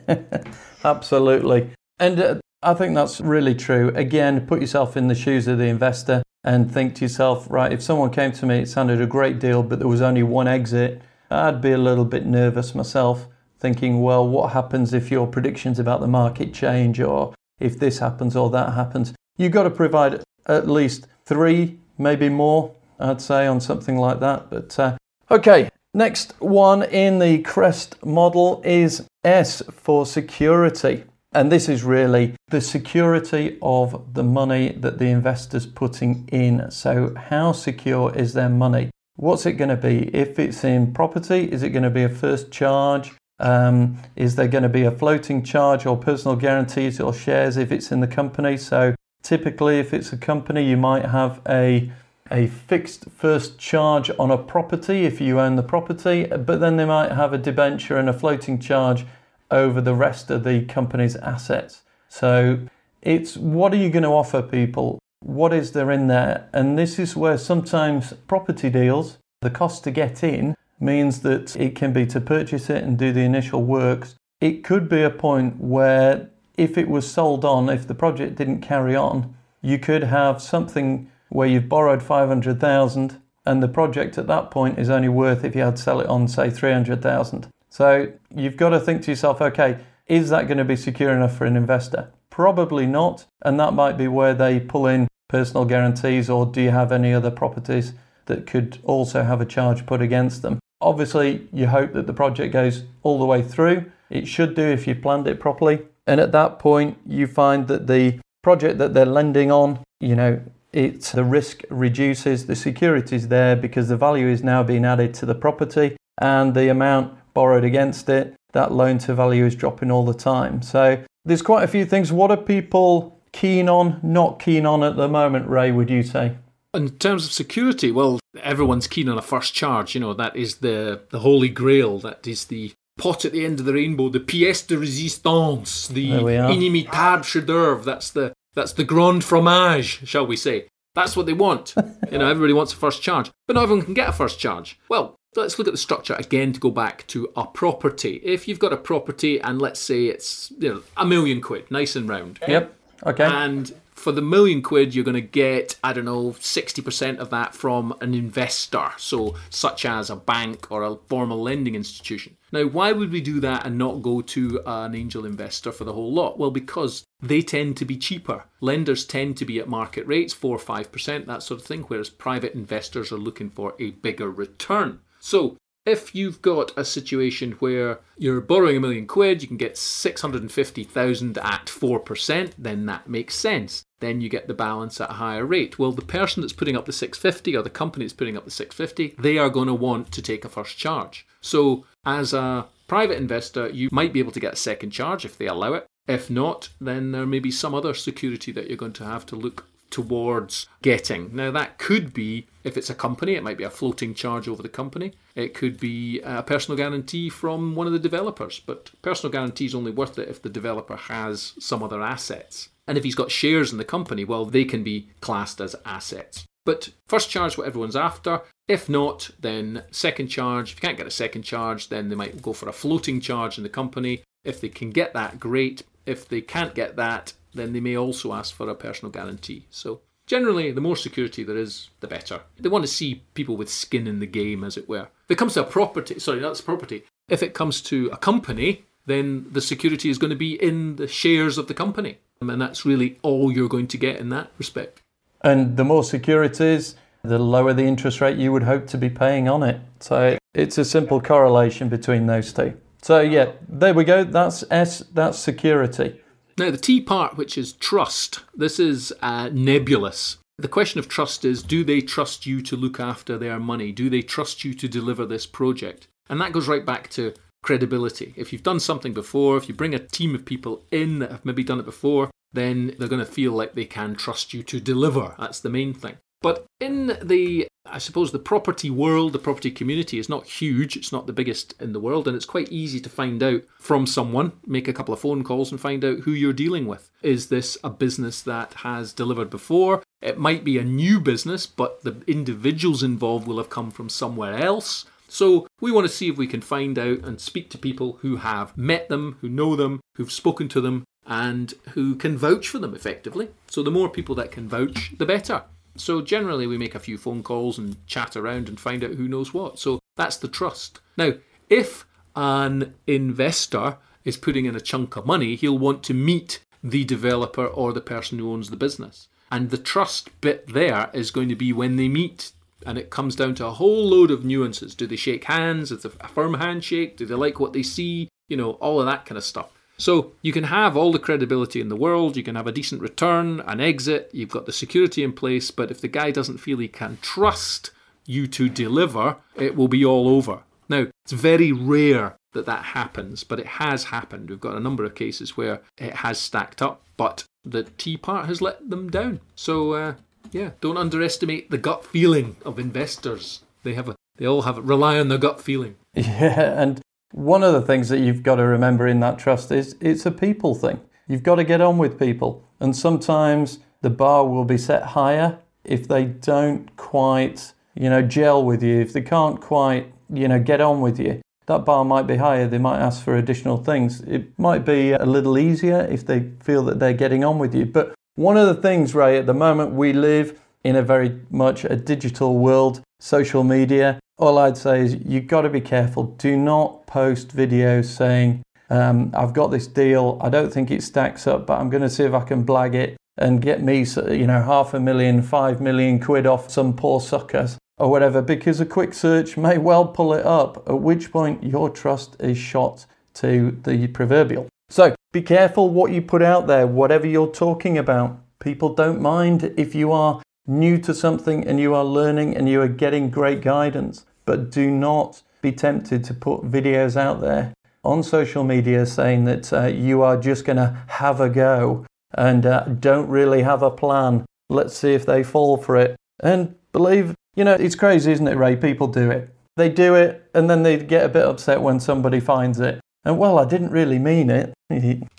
Absolutely. 0.83 1.71
And 1.99 2.19
uh, 2.19 2.39
I 2.61 2.73
think 2.73 2.95
that's 2.95 3.19
really 3.19 3.55
true. 3.55 3.91
Again, 3.95 4.45
put 4.45 4.61
yourself 4.61 4.95
in 4.95 5.07
the 5.07 5.15
shoes 5.15 5.47
of 5.47 5.57
the 5.57 5.65
investor 5.65 6.23
and 6.43 6.71
think 6.71 6.95
to 6.95 7.05
yourself, 7.05 7.47
right, 7.49 7.71
if 7.71 7.81
someone 7.81 8.09
came 8.09 8.31
to 8.33 8.45
me, 8.45 8.59
it 8.59 8.69
sounded 8.69 9.01
a 9.01 9.07
great 9.07 9.39
deal, 9.39 9.63
but 9.63 9.79
there 9.79 9.87
was 9.87 10.01
only 10.01 10.23
one 10.23 10.47
exit, 10.47 11.01
I'd 11.29 11.61
be 11.61 11.71
a 11.71 11.77
little 11.77 12.05
bit 12.05 12.25
nervous 12.25 12.75
myself, 12.75 13.27
thinking, 13.59 14.01
well, 14.01 14.27
what 14.27 14.51
happens 14.51 14.93
if 14.93 15.09
your 15.09 15.25
predictions 15.25 15.79
about 15.79 16.01
the 16.01 16.07
market 16.07 16.53
change 16.53 16.99
or 16.99 17.33
if 17.59 17.79
this 17.79 17.99
happens 17.99 18.35
or 18.35 18.49
that 18.49 18.73
happens? 18.73 19.13
You've 19.37 19.53
got 19.53 19.63
to 19.63 19.69
provide 19.69 20.21
at 20.45 20.67
least 20.67 21.07
three, 21.25 21.79
maybe 21.97 22.29
more, 22.29 22.73
I'd 22.99 23.21
say, 23.21 23.47
on 23.47 23.61
something 23.61 23.97
like 23.97 24.19
that. 24.19 24.49
But 24.49 24.77
uh, 24.79 24.97
okay, 25.31 25.69
next 25.93 26.33
one 26.39 26.83
in 26.83 27.19
the 27.19 27.39
CREST 27.39 28.05
model 28.05 28.61
is 28.65 29.05
S 29.23 29.61
for 29.71 30.05
security. 30.05 31.05
And 31.35 31.51
this 31.51 31.67
is 31.67 31.83
really 31.83 32.35
the 32.49 32.61
security 32.61 33.57
of 33.61 34.13
the 34.13 34.23
money 34.23 34.73
that 34.73 34.99
the 34.99 35.07
investor's 35.07 35.65
putting 35.65 36.27
in. 36.31 36.69
So, 36.69 37.15
how 37.15 37.53
secure 37.53 38.15
is 38.15 38.33
their 38.33 38.49
money? 38.49 38.91
What's 39.15 39.45
it 39.45 39.53
going 39.53 39.69
to 39.69 39.75
be? 39.75 40.09
If 40.15 40.37
it's 40.37 40.63
in 40.63 40.93
property, 40.93 41.51
is 41.51 41.63
it 41.63 41.69
going 41.69 41.83
to 41.83 41.89
be 41.89 42.03
a 42.03 42.09
first 42.09 42.51
charge? 42.51 43.13
Um, 43.39 43.97
is 44.15 44.35
there 44.35 44.47
going 44.47 44.63
to 44.63 44.69
be 44.69 44.83
a 44.83 44.91
floating 44.91 45.43
charge 45.43 45.87
or 45.87 45.97
personal 45.97 46.35
guarantees 46.35 46.99
or 46.99 47.13
shares 47.13 47.57
if 47.57 47.71
it's 47.71 47.91
in 47.91 47.99
the 47.99 48.07
company? 48.07 48.55
So, 48.57 48.93
typically, 49.23 49.79
if 49.79 49.93
it's 49.93 50.13
a 50.13 50.17
company, 50.17 50.63
you 50.69 50.77
might 50.77 51.05
have 51.05 51.41
a 51.47 51.91
a 52.31 52.47
fixed 52.47 53.05
first 53.11 53.59
charge 53.59 54.09
on 54.17 54.31
a 54.31 54.37
property 54.37 55.05
if 55.05 55.19
you 55.19 55.39
own 55.39 55.55
the 55.55 55.63
property, 55.63 56.25
but 56.25 56.59
then 56.59 56.77
they 56.77 56.85
might 56.85 57.11
have 57.11 57.33
a 57.33 57.37
debenture 57.37 57.97
and 57.97 58.09
a 58.09 58.13
floating 58.13 58.59
charge 58.59 59.05
over 59.51 59.81
the 59.81 59.93
rest 59.93 60.31
of 60.31 60.43
the 60.43 60.63
company's 60.65 61.15
assets. 61.17 61.83
So 62.09 62.59
it's 63.01 63.37
what 63.37 63.73
are 63.73 63.77
you 63.77 63.89
going 63.89 64.03
to 64.03 64.09
offer 64.09 64.41
people? 64.41 64.99
What 65.19 65.53
is 65.53 65.71
there 65.71 65.91
in 65.91 66.07
there? 66.07 66.49
And 66.53 66.77
this 66.77 66.97
is 66.97 67.15
where 67.15 67.37
sometimes 67.37 68.13
property 68.27 68.69
deals, 68.69 69.17
the 69.41 69.49
cost 69.49 69.83
to 69.83 69.91
get 69.91 70.23
in 70.23 70.55
means 70.79 71.21
that 71.21 71.55
it 71.55 71.75
can 71.75 71.93
be 71.93 72.05
to 72.07 72.19
purchase 72.19 72.69
it 72.69 72.83
and 72.83 72.97
do 72.97 73.13
the 73.13 73.21
initial 73.21 73.63
works. 73.63 74.15
It 74.41 74.63
could 74.63 74.89
be 74.89 75.03
a 75.03 75.09
point 75.09 75.59
where 75.59 76.29
if 76.55 76.77
it 76.77 76.87
was 76.87 77.09
sold 77.09 77.43
on, 77.43 77.69
if 77.69 77.87
the 77.87 77.95
project 77.95 78.35
didn't 78.35 78.61
carry 78.61 78.95
on, 78.95 79.35
you 79.61 79.79
could 79.79 80.03
have 80.03 80.41
something 80.41 81.11
where 81.29 81.47
you've 81.47 81.69
borrowed 81.69 82.03
500,000 82.03 83.21
and 83.45 83.63
the 83.63 83.67
project 83.67 84.17
at 84.17 84.27
that 84.27 84.51
point 84.51 84.79
is 84.79 84.89
only 84.89 85.09
worth 85.09 85.43
if 85.43 85.55
you 85.55 85.61
had 85.61 85.75
to 85.75 85.81
sell 85.81 85.99
it 85.99 86.07
on 86.07 86.27
say 86.27 86.49
300,000. 86.49 87.47
So 87.69 88.13
you've 88.33 88.57
got 88.57 88.69
to 88.69 88.79
think 88.79 89.01
to 89.03 89.11
yourself, 89.11 89.41
okay, 89.41 89.79
is 90.07 90.29
that 90.29 90.47
going 90.47 90.59
to 90.59 90.65
be 90.65 90.75
secure 90.75 91.11
enough 91.11 91.35
for 91.35 91.45
an 91.45 91.55
investor? 91.55 92.11
Probably 92.29 92.85
not, 92.85 93.25
and 93.41 93.59
that 93.59 93.73
might 93.73 93.97
be 93.97 94.07
where 94.07 94.33
they 94.33 94.59
pull 94.59 94.87
in 94.87 95.07
personal 95.27 95.65
guarantees 95.65 96.29
or 96.29 96.45
do 96.45 96.61
you 96.61 96.69
have 96.69 96.91
any 96.91 97.13
other 97.13 97.31
properties 97.31 97.93
that 98.25 98.45
could 98.45 98.77
also 98.83 99.23
have 99.23 99.41
a 99.41 99.45
charge 99.45 99.85
put 99.85 100.01
against 100.01 100.41
them? 100.41 100.59
Obviously, 100.79 101.47
you 101.51 101.67
hope 101.67 101.93
that 101.93 102.07
the 102.07 102.13
project 102.13 102.53
goes 102.53 102.83
all 103.01 103.17
the 103.17 103.25
way 103.25 103.41
through. 103.41 103.91
It 104.09 104.27
should 104.27 104.53
do 104.53 104.61
if 104.61 104.85
you've 104.85 105.01
planned 105.01 105.27
it 105.27 105.39
properly. 105.39 105.81
And 106.07 106.19
at 106.19 106.31
that 106.33 106.59
point, 106.59 106.97
you 107.05 107.27
find 107.27 107.67
that 107.67 107.87
the 107.87 108.19
project 108.41 108.77
that 108.77 108.93
they're 108.93 109.05
lending 109.05 109.51
on, 109.51 109.79
you 109.99 110.15
know, 110.15 110.41
it 110.73 111.01
the 111.01 111.23
risk 111.23 111.61
reduces, 111.69 112.47
the 112.47 112.55
security 112.55 113.15
is 113.15 113.27
there 113.27 113.55
because 113.55 113.89
the 113.89 113.97
value 113.97 114.27
is 114.27 114.43
now 114.43 114.63
being 114.63 114.85
added 114.85 115.13
to 115.13 115.25
the 115.25 115.35
property 115.35 115.95
and 116.19 116.55
the 116.55 116.69
amount 116.69 117.13
borrowed 117.33 117.63
against 117.63 118.09
it, 118.09 118.35
that 118.53 118.71
loan 118.71 118.97
to 118.99 119.13
value 119.13 119.45
is 119.45 119.55
dropping 119.55 119.91
all 119.91 120.05
the 120.05 120.13
time. 120.13 120.61
So 120.61 121.03
there's 121.25 121.41
quite 121.41 121.63
a 121.63 121.67
few 121.67 121.85
things. 121.85 122.11
What 122.11 122.31
are 122.31 122.37
people 122.37 123.19
keen 123.31 123.69
on, 123.69 123.99
not 124.03 124.39
keen 124.39 124.65
on 124.65 124.83
at 124.83 124.95
the 124.95 125.07
moment, 125.07 125.47
Ray, 125.47 125.71
would 125.71 125.89
you 125.89 126.03
say? 126.03 126.37
In 126.73 126.89
terms 126.97 127.25
of 127.25 127.31
security, 127.31 127.91
well, 127.91 128.19
everyone's 128.41 128.87
keen 128.87 129.07
on 129.09 129.17
a 129.17 129.21
first 129.21 129.53
charge. 129.53 129.93
You 129.93 130.01
know, 130.01 130.13
that 130.13 130.35
is 130.35 130.57
the, 130.57 131.01
the 131.11 131.19
holy 131.19 131.49
grail. 131.49 131.99
That 131.99 132.25
is 132.27 132.45
the 132.45 132.73
pot 132.97 133.25
at 133.25 133.31
the 133.31 133.45
end 133.45 133.59
of 133.59 133.65
the 133.65 133.73
rainbow, 133.73 134.09
the 134.09 134.19
pièce 134.19 134.65
de 134.65 134.75
résistance, 134.75 135.87
the 135.87 136.11
inimitable 136.11 137.23
chef 137.23 137.45
d'oeuvre. 137.45 137.83
That's 137.83 138.11
the 138.11 138.33
that's 138.55 138.73
the 138.73 138.83
grand 138.83 139.23
fromage, 139.23 140.07
shall 140.07 140.27
we 140.27 140.37
say. 140.37 140.67
That's 140.95 141.17
what 141.17 141.25
they 141.25 141.33
want. 141.33 141.73
you 142.11 142.19
know, 142.19 142.29
everybody 142.29 142.53
wants 142.53 142.73
a 142.73 142.75
first 142.75 143.01
charge, 143.01 143.31
but 143.47 143.55
not 143.55 143.63
everyone 143.63 143.85
can 143.85 143.95
get 143.95 144.09
a 144.09 144.13
first 144.13 144.39
charge. 144.39 144.79
Well, 144.89 145.15
let's 145.35 145.57
look 145.57 145.67
at 145.67 145.73
the 145.73 145.77
structure 145.77 146.15
again 146.19 146.53
to 146.53 146.59
go 146.59 146.69
back 146.69 147.07
to 147.07 147.31
a 147.35 147.45
property. 147.45 148.21
If 148.23 148.47
you've 148.47 148.59
got 148.59 148.73
a 148.73 148.77
property 148.77 149.41
and 149.41 149.59
let's 149.59 149.79
say 149.79 150.05
it's 150.05 150.51
you 150.59 150.69
know 150.69 150.83
a 150.95 151.05
million 151.05 151.41
quid, 151.41 151.71
nice 151.71 151.95
and 151.95 152.07
round. 152.07 152.39
Yep. 152.47 152.75
Okay. 153.05 153.25
And 153.25 153.73
for 153.89 154.11
the 154.11 154.21
million 154.21 154.61
quid, 154.61 154.93
you're 154.93 155.03
going 155.03 155.15
to 155.15 155.21
get, 155.21 155.77
I 155.83 155.93
don't 155.93 156.05
know, 156.05 156.31
60% 156.31 157.17
of 157.17 157.29
that 157.29 157.55
from 157.55 157.95
an 158.01 158.13
investor, 158.13 158.91
so 158.97 159.35
such 159.49 159.85
as 159.85 160.09
a 160.09 160.15
bank 160.15 160.69
or 160.69 160.83
a 160.83 160.97
formal 161.07 161.41
lending 161.41 161.75
institution. 161.75 162.35
Now, 162.53 162.65
why 162.65 162.91
would 162.91 163.11
we 163.11 163.19
do 163.19 163.39
that 163.39 163.65
and 163.65 163.79
not 163.79 164.03
go 164.03 164.21
to 164.21 164.61
an 164.63 164.93
angel 164.93 165.25
investor 165.25 165.71
for 165.71 165.85
the 165.85 165.93
whole 165.93 166.13
lot? 166.13 166.37
Well, 166.37 166.51
because 166.51 167.03
they 167.19 167.41
tend 167.41 167.77
to 167.77 167.85
be 167.85 167.97
cheaper. 167.97 168.43
Lenders 168.61 169.05
tend 169.05 169.37
to 169.37 169.45
be 169.45 169.59
at 169.59 169.67
market 169.67 170.05
rates, 170.05 170.33
4 170.33 170.55
or 170.55 170.59
5%, 170.59 171.25
that 171.25 171.41
sort 171.41 171.59
of 171.59 171.65
thing, 171.65 171.81
whereas 171.81 172.11
private 172.11 172.53
investors 172.53 173.11
are 173.11 173.17
looking 173.17 173.49
for 173.49 173.73
a 173.79 173.89
bigger 173.89 174.29
return. 174.29 174.99
So, 175.19 175.57
if 175.85 176.15
you've 176.15 176.41
got 176.41 176.71
a 176.77 176.85
situation 176.85 177.53
where 177.53 177.99
you're 178.17 178.41
borrowing 178.41 178.77
a 178.77 178.79
million 178.79 179.05
quid, 179.05 179.41
you 179.41 179.47
can 179.47 179.57
get 179.57 179.77
650,000 179.77 181.37
at 181.37 181.65
4%, 181.65 182.53
then 182.57 182.85
that 182.85 183.09
makes 183.09 183.35
sense. 183.35 183.83
Then 183.99 184.21
you 184.21 184.29
get 184.29 184.47
the 184.47 184.53
balance 184.53 185.01
at 185.01 185.09
a 185.09 185.13
higher 185.13 185.45
rate. 185.45 185.77
Well, 185.77 185.91
the 185.91 186.01
person 186.01 186.41
that's 186.41 186.53
putting 186.53 186.77
up 186.77 186.85
the 186.85 186.93
650 186.93 187.55
or 187.55 187.61
the 187.61 187.69
company 187.69 188.05
that's 188.05 188.13
putting 188.13 188.37
up 188.37 188.45
the 188.45 188.51
650, 188.51 189.21
they 189.21 189.37
are 189.37 189.49
going 189.49 189.67
to 189.67 189.73
want 189.73 190.11
to 190.13 190.21
take 190.21 190.45
a 190.45 190.49
first 190.49 190.77
charge. 190.77 191.25
So, 191.41 191.85
as 192.05 192.33
a 192.33 192.67
private 192.87 193.17
investor, 193.17 193.69
you 193.69 193.89
might 193.91 194.13
be 194.13 194.19
able 194.19 194.31
to 194.33 194.39
get 194.39 194.53
a 194.53 194.57
second 194.57 194.91
charge 194.91 195.25
if 195.25 195.37
they 195.37 195.47
allow 195.47 195.73
it. 195.73 195.85
If 196.07 196.29
not, 196.29 196.69
then 196.81 197.11
there 197.11 197.25
may 197.25 197.39
be 197.39 197.51
some 197.51 197.73
other 197.73 197.93
security 197.93 198.51
that 198.51 198.67
you're 198.67 198.77
going 198.77 198.93
to 198.93 199.05
have 199.05 199.25
to 199.27 199.35
look 199.35 199.65
towards 199.93 200.67
getting. 200.81 201.33
Now, 201.33 201.51
that 201.51 201.77
could 201.77 202.13
be, 202.13 202.47
if 202.63 202.75
it's 202.75 202.89
a 202.89 202.95
company, 202.95 203.35
it 203.35 203.43
might 203.43 203.57
be 203.57 203.63
a 203.63 203.69
floating 203.69 204.13
charge 204.13 204.47
over 204.47 204.61
the 204.61 204.67
company. 204.67 205.13
It 205.35 205.53
could 205.53 205.79
be 205.79 206.19
a 206.21 206.43
personal 206.43 206.75
guarantee 206.75 207.29
from 207.29 207.75
one 207.75 207.87
of 207.87 207.93
the 207.93 207.99
developers, 207.99 208.59
but 208.59 208.91
personal 209.01 209.31
guarantee 209.31 209.65
is 209.65 209.75
only 209.75 209.91
worth 209.91 210.17
it 210.19 210.27
if 210.27 210.41
the 210.41 210.49
developer 210.49 210.95
has 210.95 211.53
some 211.59 211.83
other 211.83 212.01
assets. 212.01 212.69
And 212.87 212.97
if 212.97 213.03
he's 213.03 213.15
got 213.15 213.31
shares 213.31 213.71
in 213.71 213.77
the 213.77 213.85
company, 213.85 214.25
well, 214.25 214.45
they 214.45 214.65
can 214.65 214.83
be 214.83 215.09
classed 215.21 215.61
as 215.61 215.75
assets. 215.85 216.45
But 216.65 216.89
first 217.07 217.29
charge, 217.29 217.57
what 217.57 217.67
everyone's 217.67 217.95
after. 217.95 218.41
If 218.67 218.89
not, 218.89 219.29
then 219.39 219.83
second 219.91 220.29
charge. 220.29 220.71
If 220.71 220.77
you 220.77 220.87
can't 220.87 220.97
get 220.97 221.07
a 221.07 221.11
second 221.11 221.43
charge, 221.43 221.89
then 221.89 222.09
they 222.09 222.15
might 222.15 222.41
go 222.41 222.53
for 222.53 222.67
a 222.67 222.73
floating 222.73 223.21
charge 223.21 223.57
in 223.57 223.63
the 223.63 223.69
company. 223.69 224.23
If 224.43 224.59
they 224.59 224.69
can 224.69 224.89
get 224.89 225.13
that, 225.13 225.39
great. 225.39 225.83
If 226.05 226.27
they 226.27 226.41
can't 226.41 226.73
get 226.73 226.95
that, 226.95 227.33
then 227.53 227.73
they 227.73 227.79
may 227.79 227.97
also 227.97 228.33
ask 228.33 228.53
for 228.53 228.69
a 228.69 228.75
personal 228.75 229.11
guarantee. 229.11 229.65
So 229.69 230.01
generally, 230.25 230.71
the 230.71 230.81
more 230.81 230.95
security 230.95 231.43
there 231.43 231.57
is, 231.57 231.89
the 231.99 232.07
better. 232.07 232.41
They 232.59 232.69
want 232.69 232.83
to 232.83 232.91
see 232.91 233.23
people 233.33 233.57
with 233.57 233.69
skin 233.69 234.07
in 234.07 234.19
the 234.19 234.27
game, 234.27 234.63
as 234.63 234.77
it 234.77 234.89
were. 234.89 235.07
If 235.25 235.31
it 235.31 235.37
comes 235.37 235.53
to 235.53 235.61
a 235.61 235.65
property, 235.65 236.19
sorry, 236.19 236.39
that's 236.39 236.61
property. 236.61 237.03
If 237.29 237.43
it 237.43 237.53
comes 237.53 237.81
to 237.83 238.09
a 238.11 238.17
company, 238.17 238.85
then 239.05 239.47
the 239.51 239.61
security 239.61 240.09
is 240.09 240.17
going 240.17 240.29
to 240.29 240.35
be 240.35 240.61
in 240.61 240.95
the 240.95 241.07
shares 241.07 241.57
of 241.57 241.67
the 241.67 241.73
company. 241.73 242.19
Um, 242.41 242.49
and 242.49 242.61
that's 242.61 242.85
really 242.85 243.19
all 243.21 243.51
you're 243.51 243.69
going 243.69 243.87
to 243.87 243.97
get 243.97 244.17
in 244.17 244.29
that 244.29 244.51
respect. 244.57 245.01
And 245.41 245.77
the 245.77 245.83
more 245.83 246.03
securities, 246.03 246.95
the 247.23 247.39
lower 247.39 247.73
the 247.73 247.83
interest 247.83 248.21
rate 248.21 248.37
you 248.37 248.51
would 248.51 248.63
hope 248.63 248.87
to 248.87 248.97
be 248.97 249.09
paying 249.09 249.47
on 249.47 249.63
it. 249.63 249.79
So 249.99 250.37
it's 250.53 250.77
a 250.77 250.85
simple 250.85 251.21
correlation 251.21 251.89
between 251.89 252.27
those 252.27 252.53
two. 252.53 252.77
So 253.01 253.19
yeah, 253.19 253.51
there 253.67 253.93
we 253.93 254.05
go. 254.05 254.23
That's 254.23 254.63
S. 254.71 254.99
That's 255.13 255.37
security. 255.37 256.21
Now, 256.57 256.69
the 256.69 256.77
T 256.77 257.01
part, 257.01 257.35
which 257.35 257.57
is 257.57 257.73
trust, 257.73 258.41
this 258.55 258.79
is 258.79 259.13
uh, 259.21 259.49
nebulous. 259.51 260.37
The 260.57 260.67
question 260.67 260.99
of 260.99 261.09
trust 261.09 261.43
is 261.45 261.63
do 261.63 261.83
they 261.83 261.99
trust 261.99 262.45
you 262.45 262.61
to 262.61 262.75
look 262.75 262.99
after 262.99 263.37
their 263.37 263.59
money? 263.59 263.91
Do 263.91 264.09
they 264.09 264.21
trust 264.21 264.63
you 264.63 264.73
to 264.75 264.87
deliver 264.87 265.25
this 265.25 265.47
project? 265.47 266.07
And 266.29 266.39
that 266.39 266.51
goes 266.51 266.67
right 266.67 266.85
back 266.85 267.09
to 267.11 267.33
credibility. 267.63 268.33
If 268.35 268.53
you've 268.53 268.63
done 268.63 268.79
something 268.79 269.13
before, 269.13 269.57
if 269.57 269.67
you 269.67 269.73
bring 269.73 269.95
a 269.95 269.99
team 269.99 270.35
of 270.35 270.45
people 270.45 270.83
in 270.91 271.19
that 271.19 271.31
have 271.31 271.45
maybe 271.45 271.63
done 271.63 271.79
it 271.79 271.85
before, 271.85 272.29
then 272.51 272.95
they're 272.99 273.07
going 273.07 273.25
to 273.25 273.31
feel 273.31 273.53
like 273.53 273.73
they 273.73 273.85
can 273.85 274.15
trust 274.15 274.53
you 274.53 274.61
to 274.63 274.79
deliver. 274.79 275.33
That's 275.39 275.59
the 275.59 275.69
main 275.69 275.93
thing. 275.93 276.17
But 276.43 276.65
in 276.81 277.17
the, 277.23 277.67
I 277.85 277.97
suppose, 277.97 278.31
the 278.31 278.37
property 278.37 278.89
world, 278.89 279.31
the 279.31 279.39
property 279.39 279.71
community 279.71 280.19
is 280.19 280.27
not 280.27 280.45
huge. 280.45 280.97
It's 280.97 281.13
not 281.13 281.25
the 281.25 281.33
biggest 281.33 281.73
in 281.81 281.93
the 281.93 282.01
world. 282.01 282.27
And 282.27 282.35
it's 282.35 282.45
quite 282.45 282.69
easy 282.69 282.99
to 282.99 283.09
find 283.09 283.41
out 283.41 283.61
from 283.79 284.05
someone, 284.05 284.51
make 284.67 284.89
a 284.89 284.93
couple 284.93 285.13
of 285.13 285.21
phone 285.21 285.45
calls 285.45 285.71
and 285.71 285.79
find 285.79 286.03
out 286.03 286.19
who 286.19 286.31
you're 286.31 286.51
dealing 286.53 286.85
with. 286.85 287.09
Is 287.21 287.47
this 287.47 287.77
a 287.81 287.89
business 287.89 288.41
that 288.41 288.73
has 288.75 289.13
delivered 289.13 289.49
before? 289.49 290.03
It 290.21 290.37
might 290.37 290.65
be 290.65 290.77
a 290.77 290.83
new 290.83 291.21
business, 291.21 291.65
but 291.65 292.03
the 292.03 292.21
individuals 292.27 293.03
involved 293.03 293.47
will 293.47 293.57
have 293.57 293.69
come 293.69 293.89
from 293.89 294.09
somewhere 294.09 294.57
else. 294.57 295.05
So 295.29 295.65
we 295.79 295.91
want 295.91 296.05
to 296.05 296.13
see 296.13 296.29
if 296.29 296.37
we 296.37 296.45
can 296.45 296.61
find 296.61 296.99
out 296.99 297.19
and 297.19 297.39
speak 297.39 297.69
to 297.69 297.77
people 297.77 298.17
who 298.21 298.35
have 298.35 298.77
met 298.77 299.07
them, 299.07 299.37
who 299.39 299.47
know 299.47 299.77
them, 299.77 300.01
who've 300.15 300.31
spoken 300.31 300.67
to 300.69 300.81
them, 300.81 301.05
and 301.25 301.73
who 301.91 302.15
can 302.15 302.37
vouch 302.37 302.67
for 302.67 302.79
them 302.79 302.93
effectively. 302.93 303.49
So 303.67 303.81
the 303.81 303.91
more 303.91 304.09
people 304.09 304.35
that 304.35 304.51
can 304.51 304.67
vouch, 304.67 305.13
the 305.17 305.25
better. 305.25 305.63
So 305.95 306.21
generally, 306.21 306.67
we 306.67 306.77
make 306.77 306.95
a 306.95 306.99
few 306.99 307.17
phone 307.17 307.43
calls 307.43 307.77
and 307.77 308.05
chat 308.07 308.35
around 308.35 308.67
and 308.69 308.79
find 308.79 309.03
out 309.03 309.11
who 309.11 309.27
knows 309.27 309.53
what. 309.53 309.79
So 309.79 309.99
that's 310.15 310.37
the 310.37 310.47
trust. 310.47 310.99
Now, 311.17 311.33
if 311.69 312.05
an 312.35 312.95
investor 313.05 313.97
is 314.23 314.37
putting 314.37 314.65
in 314.65 314.75
a 314.75 314.81
chunk 314.81 315.15
of 315.15 315.25
money, 315.25 315.55
he'll 315.55 315.77
want 315.77 316.03
to 316.03 316.13
meet 316.13 316.59
the 316.83 317.03
developer 317.03 317.65
or 317.65 317.93
the 317.93 318.01
person 318.01 318.39
who 318.39 318.51
owns 318.51 318.69
the 318.69 318.75
business. 318.75 319.27
And 319.51 319.69
the 319.69 319.77
trust 319.77 320.29
bit 320.41 320.73
there 320.73 321.09
is 321.13 321.31
going 321.31 321.49
to 321.49 321.55
be 321.55 321.71
when 321.71 321.95
they 321.95 322.07
meet. 322.07 322.51
And 322.85 322.97
it 322.97 323.09
comes 323.09 323.35
down 323.35 323.55
to 323.55 323.67
a 323.67 323.71
whole 323.71 324.05
load 324.05 324.31
of 324.31 324.43
nuances. 324.43 324.95
Do 324.95 325.07
they 325.07 325.15
shake 325.15 325.45
hands? 325.45 325.91
Is 325.91 326.03
it 326.03 326.15
a 326.19 326.27
firm 326.27 326.55
handshake? 326.55 327.17
Do 327.17 327.25
they 327.25 327.35
like 327.35 327.59
what 327.59 327.71
they 327.71 327.83
see? 327.83 328.29
You 328.49 328.57
know, 328.57 328.71
all 328.71 328.99
of 328.99 329.05
that 329.05 329.25
kind 329.25 329.37
of 329.37 329.43
stuff. 329.43 329.69
So 329.97 330.33
you 330.41 330.51
can 330.51 330.65
have 330.65 330.97
all 330.97 331.11
the 331.11 331.19
credibility 331.19 331.79
in 331.79 331.89
the 331.89 331.95
world, 331.95 332.35
you 332.35 332.43
can 332.43 332.55
have 332.55 332.67
a 332.67 332.71
decent 332.71 333.01
return, 333.01 333.59
an 333.61 333.79
exit, 333.79 334.29
you've 334.33 334.49
got 334.49 334.65
the 334.65 334.73
security 334.73 335.23
in 335.23 335.33
place, 335.33 335.71
but 335.71 335.91
if 335.91 336.01
the 336.01 336.07
guy 336.07 336.31
doesn't 336.31 336.57
feel 336.57 336.79
he 336.79 336.87
can 336.87 337.19
trust 337.21 337.91
you 338.25 338.47
to 338.47 338.69
deliver, 338.69 339.37
it 339.55 339.75
will 339.75 339.87
be 339.87 340.03
all 340.03 340.27
over. 340.27 340.63
Now, 340.89 341.07
it's 341.23 341.31
very 341.31 341.71
rare 341.71 342.35
that 342.53 342.65
that 342.65 342.83
happens, 342.85 343.43
but 343.43 343.59
it 343.59 343.65
has 343.65 344.05
happened. 344.05 344.49
We've 344.49 344.59
got 344.59 344.75
a 344.75 344.79
number 344.79 345.03
of 345.03 345.15
cases 345.15 345.57
where 345.57 345.81
it 345.97 346.13
has 346.17 346.39
stacked 346.39 346.81
up, 346.81 347.01
but 347.17 347.43
the 347.63 347.83
T 347.83 348.17
part 348.17 348.47
has 348.47 348.61
let 348.61 348.89
them 348.89 349.09
down. 349.09 349.39
So, 349.55 349.93
uh, 349.93 350.13
yeah, 350.51 350.71
don't 350.81 350.97
underestimate 350.97 351.69
the 351.71 351.77
gut 351.77 352.05
feeling 352.05 352.55
of 352.65 352.79
investors. 352.79 353.61
They 353.83 353.93
have 353.93 354.09
a, 354.09 354.15
they 354.37 354.45
all 354.45 354.63
have 354.63 354.77
a, 354.77 354.81
rely 354.81 355.19
on 355.19 355.29
their 355.29 355.37
gut 355.37 355.61
feeling. 355.61 355.95
Yeah, 356.15 356.81
and 356.81 357.01
one 357.33 357.63
of 357.63 357.73
the 357.73 357.81
things 357.81 358.09
that 358.09 358.19
you've 358.19 358.43
got 358.43 358.55
to 358.55 358.63
remember 358.63 359.07
in 359.07 359.19
that 359.21 359.39
trust 359.39 359.71
is 359.71 359.95
it's 359.99 360.25
a 360.25 360.31
people 360.31 360.75
thing. 360.75 361.01
You've 361.27 361.41
got 361.41 361.55
to 361.55 361.63
get 361.63 361.81
on 361.81 361.97
with 361.97 362.19
people, 362.19 362.63
and 362.79 362.95
sometimes 362.95 363.79
the 364.01 364.11
bar 364.11 364.47
will 364.47 364.65
be 364.65 364.77
set 364.77 365.03
higher 365.03 365.57
if 365.83 366.07
they 366.07 366.25
don't 366.25 366.95
quite, 366.95 367.73
you 367.95 368.09
know, 368.09 368.21
gel 368.21 368.63
with 368.63 368.83
you. 368.83 368.99
If 369.01 369.13
they 369.13 369.21
can't 369.21 369.59
quite, 369.59 370.13
you 370.31 370.47
know, 370.47 370.59
get 370.59 370.79
on 370.79 371.01
with 371.01 371.19
you, 371.19 371.41
that 371.65 371.85
bar 371.85 372.05
might 372.05 372.27
be 372.27 372.35
higher. 372.35 372.67
They 372.67 372.77
might 372.77 372.99
ask 372.99 373.23
for 373.23 373.35
additional 373.35 373.77
things. 373.77 374.21
It 374.21 374.47
might 374.59 374.85
be 374.85 375.13
a 375.13 375.25
little 375.25 375.57
easier 375.57 376.01
if 376.11 376.25
they 376.25 376.51
feel 376.61 376.83
that 376.83 376.99
they're 376.99 377.13
getting 377.13 377.43
on 377.43 377.57
with 377.57 377.73
you. 377.73 377.85
But 377.85 378.13
one 378.35 378.57
of 378.57 378.67
the 378.67 378.79
things, 378.79 379.15
Ray, 379.15 379.39
at 379.39 379.47
the 379.47 379.53
moment 379.55 379.93
we 379.93 380.13
live 380.13 380.59
in 380.83 380.95
a 380.95 381.01
very 381.01 381.39
much 381.49 381.83
a 381.83 381.95
digital 381.95 382.59
world, 382.59 383.01
social 383.19 383.63
media. 383.63 384.19
All 384.37 384.57
I'd 384.57 384.77
say 384.77 385.01
is 385.01 385.17
you've 385.25 385.47
got 385.47 385.61
to 385.61 385.69
be 385.69 385.81
careful. 385.81 386.23
Do 386.23 386.57
not 386.57 387.05
post 387.05 387.55
videos 387.55 388.05
saying, 388.05 388.63
um, 388.89 389.31
I've 389.35 389.53
got 389.53 389.67
this 389.67 389.87
deal. 389.87 390.37
I 390.41 390.49
don't 390.49 390.73
think 390.73 390.89
it 390.91 391.03
stacks 391.03 391.47
up, 391.47 391.67
but 391.67 391.79
I'm 391.79 391.89
going 391.89 392.03
to 392.03 392.09
see 392.09 392.23
if 392.23 392.33
I 392.33 392.43
can 392.43 392.65
blag 392.65 392.95
it 392.95 393.15
and 393.37 393.61
get 393.61 393.81
me, 393.81 394.05
you 394.31 394.47
know, 394.47 394.61
half 394.61 394.93
a 394.93 394.99
million, 394.99 395.41
five 395.41 395.81
million 395.81 396.19
quid 396.19 396.45
off 396.45 396.69
some 396.69 396.95
poor 396.95 397.21
suckers 397.21 397.77
or 397.97 398.09
whatever, 398.09 398.41
because 398.41 398.79
a 398.79 398.85
quick 398.85 399.13
search 399.13 399.55
may 399.55 399.77
well 399.77 400.05
pull 400.05 400.33
it 400.33 400.45
up, 400.45 400.83
at 400.89 400.99
which 400.99 401.31
point 401.31 401.63
your 401.63 401.89
trust 401.89 402.35
is 402.39 402.57
shot 402.57 403.05
to 403.35 403.79
the 403.83 404.07
proverbial. 404.07 404.67
So 404.89 405.15
be 405.31 405.41
careful 405.41 405.89
what 405.89 406.11
you 406.11 406.21
put 406.21 406.41
out 406.41 406.67
there, 406.67 406.85
whatever 406.85 407.27
you're 407.27 407.51
talking 407.51 407.97
about. 407.97 408.39
People 408.59 408.93
don't 408.93 409.21
mind 409.21 409.73
if 409.77 409.93
you 409.93 410.11
are 410.11 410.41
new 410.65 410.97
to 410.99 411.13
something 411.13 411.65
and 411.67 411.79
you 411.79 411.93
are 411.93 412.05
learning 412.05 412.55
and 412.55 412.69
you 412.69 412.81
are 412.81 412.87
getting 412.87 413.29
great 413.29 413.61
guidance, 413.61 414.25
but 414.45 414.71
do 414.71 414.89
not 414.89 415.41
be 415.61 415.71
tempted 415.71 416.23
to 416.25 416.33
put 416.33 416.61
videos 416.63 417.15
out 417.15 417.41
there 417.41 417.73
on 418.03 418.21
social 418.23 418.63
media 418.63 419.05
saying 419.05 419.45
that 419.45 419.71
uh, 419.71 419.85
you 419.85 420.21
are 420.21 420.37
just 420.37 420.65
going 420.65 420.77
to 420.77 420.97
have 421.07 421.39
a 421.39 421.49
go 421.49 422.05
and 422.33 422.65
uh, 422.65 422.83
don't 422.83 423.29
really 423.29 423.61
have 423.61 423.81
a 423.81 423.91
plan. 423.91 424.45
Let's 424.69 424.97
see 424.97 425.13
if 425.13 425.25
they 425.25 425.43
fall 425.43 425.77
for 425.77 425.95
it. 425.95 426.15
And 426.41 426.75
believe 426.91 427.35
you 427.55 427.63
know, 427.63 427.73
it's 427.73 427.95
crazy, 427.95 428.31
isn't 428.31 428.47
it, 428.47 428.57
Ray? 428.57 428.75
People 428.75 429.07
do 429.07 429.29
it. 429.29 429.53
They 429.77 429.89
do 429.89 430.15
it 430.15 430.49
and 430.53 430.69
then 430.69 430.83
they 430.83 430.97
get 430.97 431.25
a 431.25 431.29
bit 431.29 431.45
upset 431.45 431.81
when 431.81 431.99
somebody 431.99 432.39
finds 432.39 432.79
it. 432.79 432.99
And 433.25 433.37
well, 433.37 433.57
I 433.57 433.65
didn't 433.65 433.91
really 433.91 434.19
mean 434.19 434.49
it. 434.49 434.73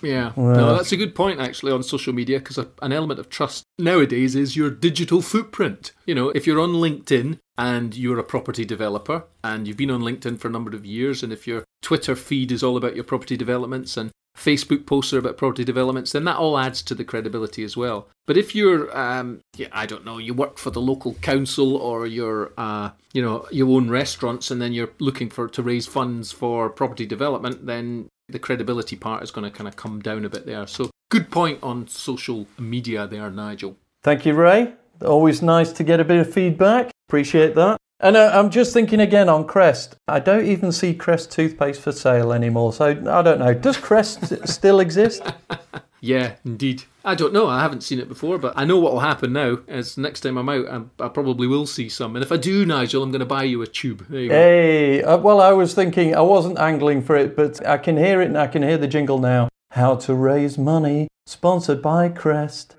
yeah, 0.01 0.31
well, 0.35 0.55
no, 0.55 0.75
that's 0.75 0.91
a 0.91 0.97
good 0.97 1.13
point 1.13 1.39
actually 1.39 1.71
on 1.71 1.83
social 1.83 2.13
media 2.13 2.39
because 2.39 2.57
an 2.57 2.91
element 2.91 3.19
of 3.19 3.29
trust 3.29 3.63
nowadays 3.77 4.35
is 4.35 4.55
your 4.55 4.69
digital 4.69 5.21
footprint. 5.21 5.91
You 6.05 6.15
know, 6.15 6.29
if 6.29 6.47
you're 6.47 6.59
on 6.59 6.73
LinkedIn 6.73 7.39
and 7.57 7.95
you're 7.95 8.19
a 8.19 8.23
property 8.23 8.65
developer 8.65 9.25
and 9.43 9.67
you've 9.67 9.77
been 9.77 9.91
on 9.91 10.01
LinkedIn 10.01 10.39
for 10.39 10.47
a 10.47 10.51
number 10.51 10.75
of 10.75 10.85
years, 10.85 11.21
and 11.21 11.31
if 11.31 11.45
your 11.45 11.63
Twitter 11.81 12.15
feed 12.15 12.51
is 12.51 12.63
all 12.63 12.77
about 12.77 12.95
your 12.95 13.03
property 13.03 13.37
developments 13.37 13.97
and 13.97 14.11
Facebook 14.35 14.85
posts 14.85 15.13
are 15.13 15.19
about 15.19 15.37
property 15.37 15.63
developments, 15.63 16.11
then 16.11 16.25
that 16.25 16.37
all 16.37 16.57
adds 16.57 16.81
to 16.83 16.95
the 16.95 17.03
credibility 17.03 17.63
as 17.63 17.77
well. 17.77 18.07
But 18.25 18.37
if 18.37 18.53
you're, 18.53 18.95
um, 18.97 19.41
yeah, 19.55 19.67
I 19.71 19.85
don't 19.85 20.05
know, 20.05 20.17
you 20.17 20.33
work 20.33 20.57
for 20.57 20.71
the 20.71 20.81
local 20.81 21.13
council 21.15 21.77
or 21.77 22.05
you're, 22.05 22.51
uh, 22.57 22.91
you 23.13 23.21
know, 23.21 23.47
you 23.51 23.71
own 23.73 23.89
restaurants 23.89 24.51
and 24.51 24.61
then 24.61 24.73
you're 24.73 24.91
looking 24.99 25.29
for 25.29 25.47
to 25.47 25.63
raise 25.63 25.87
funds 25.87 26.31
for 26.31 26.69
property 26.69 27.05
development, 27.05 27.65
then 27.65 28.09
the 28.27 28.39
credibility 28.39 28.95
part 28.95 29.23
is 29.23 29.31
going 29.31 29.49
to 29.49 29.55
kind 29.55 29.67
of 29.67 29.75
come 29.75 29.99
down 29.99 30.25
a 30.25 30.29
bit 30.29 30.45
there. 30.45 30.67
So 30.67 30.89
good 31.09 31.29
point 31.29 31.59
on 31.61 31.87
social 31.87 32.47
media 32.57 33.07
there, 33.07 33.29
Nigel. 33.29 33.77
Thank 34.03 34.25
you, 34.25 34.33
Ray. 34.33 34.73
Always 35.01 35.41
nice 35.41 35.71
to 35.73 35.83
get 35.83 35.99
a 35.99 36.05
bit 36.05 36.19
of 36.19 36.33
feedback. 36.33 36.94
Appreciate 37.07 37.55
that. 37.55 37.77
And 37.99 38.17
uh, 38.17 38.31
I'm 38.33 38.49
just 38.49 38.73
thinking 38.73 38.99
again 38.99 39.29
on 39.29 39.47
Crest. 39.47 39.95
I 40.07 40.19
don't 40.19 40.45
even 40.45 40.71
see 40.71 40.93
Crest 40.93 41.31
toothpaste 41.31 41.81
for 41.81 41.91
sale 41.91 42.33
anymore. 42.33 42.73
So 42.73 42.85
I 42.87 43.21
don't 43.21 43.39
know. 43.39 43.53
Does 43.53 43.77
Crest 43.77 44.47
still 44.47 44.79
exist? 44.79 45.23
Yeah, 46.05 46.35
indeed. 46.45 46.83
I 47.03 47.15
don't 47.15 47.33
know. 47.33 47.47
I 47.47 47.61
haven't 47.61 47.81
seen 47.81 47.97
it 47.97 48.07
before, 48.07 48.37
but 48.37 48.53
I 48.55 48.63
know 48.63 48.77
what 48.77 48.93
will 48.93 48.99
happen 48.99 49.33
now. 49.33 49.57
As 49.67 49.97
next 49.97 50.19
time 50.19 50.37
I'm 50.37 50.47
out, 50.47 50.67
I, 50.99 51.05
I 51.05 51.07
probably 51.07 51.47
will 51.47 51.65
see 51.65 51.89
some. 51.89 52.15
And 52.15 52.23
if 52.23 52.31
I 52.31 52.37
do, 52.37 52.63
Nigel, 52.63 53.01
I'm 53.01 53.09
going 53.09 53.21
to 53.21 53.25
buy 53.25 53.41
you 53.41 53.63
a 53.63 53.67
tube. 53.67 54.05
You 54.11 54.29
hey, 54.29 55.01
uh, 55.01 55.17
well, 55.17 55.41
I 55.41 55.51
was 55.53 55.73
thinking 55.73 56.15
I 56.15 56.21
wasn't 56.21 56.59
angling 56.59 57.01
for 57.01 57.15
it, 57.15 57.35
but 57.35 57.65
I 57.65 57.79
can 57.79 57.97
hear 57.97 58.21
it 58.21 58.27
and 58.27 58.37
I 58.37 58.45
can 58.45 58.61
hear 58.61 58.77
the 58.77 58.87
jingle 58.87 59.17
now. 59.17 59.49
How 59.71 59.95
to 59.95 60.13
raise 60.13 60.59
money, 60.59 61.07
sponsored 61.25 61.81
by 61.81 62.09
Crest. 62.09 62.75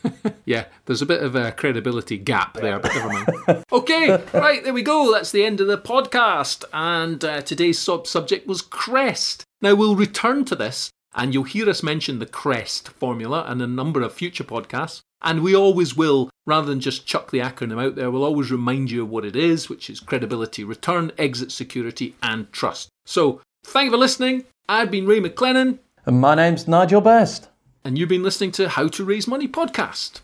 yeah, 0.46 0.66
there's 0.86 1.02
a 1.02 1.06
bit 1.06 1.22
of 1.22 1.34
a 1.34 1.52
credibility 1.52 2.16
gap 2.16 2.54
there, 2.54 2.78
but 2.78 2.94
never 2.94 3.08
mind. 3.08 3.64
okay, 3.72 4.22
right, 4.32 4.62
there 4.62 4.72
we 4.72 4.82
go. 4.82 5.12
That's 5.12 5.32
the 5.32 5.44
end 5.44 5.60
of 5.60 5.66
the 5.66 5.76
podcast. 5.76 6.64
And 6.72 7.22
uh, 7.24 7.42
today's 7.42 7.80
sub 7.80 8.06
subject 8.06 8.46
was 8.46 8.62
Crest. 8.62 9.42
Now, 9.60 9.74
we'll 9.74 9.96
return 9.96 10.44
to 10.46 10.54
this, 10.54 10.90
and 11.16 11.34
you'll 11.34 11.44
hear 11.44 11.68
us 11.68 11.82
mention 11.82 12.20
the 12.20 12.26
Crest 12.26 12.88
formula 12.90 13.44
and 13.48 13.60
a 13.60 13.66
number 13.66 14.02
of 14.02 14.14
future 14.14 14.44
podcasts. 14.44 15.00
And 15.20 15.42
we 15.42 15.56
always 15.56 15.96
will, 15.96 16.30
rather 16.46 16.68
than 16.68 16.80
just 16.80 17.06
chuck 17.06 17.32
the 17.32 17.40
acronym 17.40 17.82
out 17.82 17.96
there, 17.96 18.10
we'll 18.10 18.22
always 18.22 18.52
remind 18.52 18.92
you 18.92 19.02
of 19.02 19.10
what 19.10 19.24
it 19.24 19.34
is, 19.34 19.68
which 19.68 19.90
is 19.90 19.98
credibility, 19.98 20.62
return, 20.62 21.10
exit 21.18 21.50
security, 21.50 22.14
and 22.22 22.52
trust. 22.52 22.88
So, 23.04 23.40
thank 23.64 23.86
you 23.86 23.90
for 23.90 23.96
listening. 23.96 24.44
I've 24.68 24.92
been 24.92 25.06
Ray 25.06 25.20
McLennan. 25.20 25.78
And 26.04 26.20
my 26.20 26.36
name's 26.36 26.68
Nigel 26.68 27.00
Best 27.00 27.48
and 27.86 27.96
you've 27.96 28.08
been 28.08 28.24
listening 28.24 28.50
to 28.50 28.68
How 28.68 28.88
to 28.88 29.04
Raise 29.04 29.28
Money 29.28 29.46
podcast. 29.46 30.18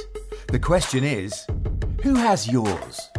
The 0.49 0.59
question 0.59 1.05
is, 1.05 1.47
who 2.03 2.14
has 2.14 2.49
yours? 2.49 3.11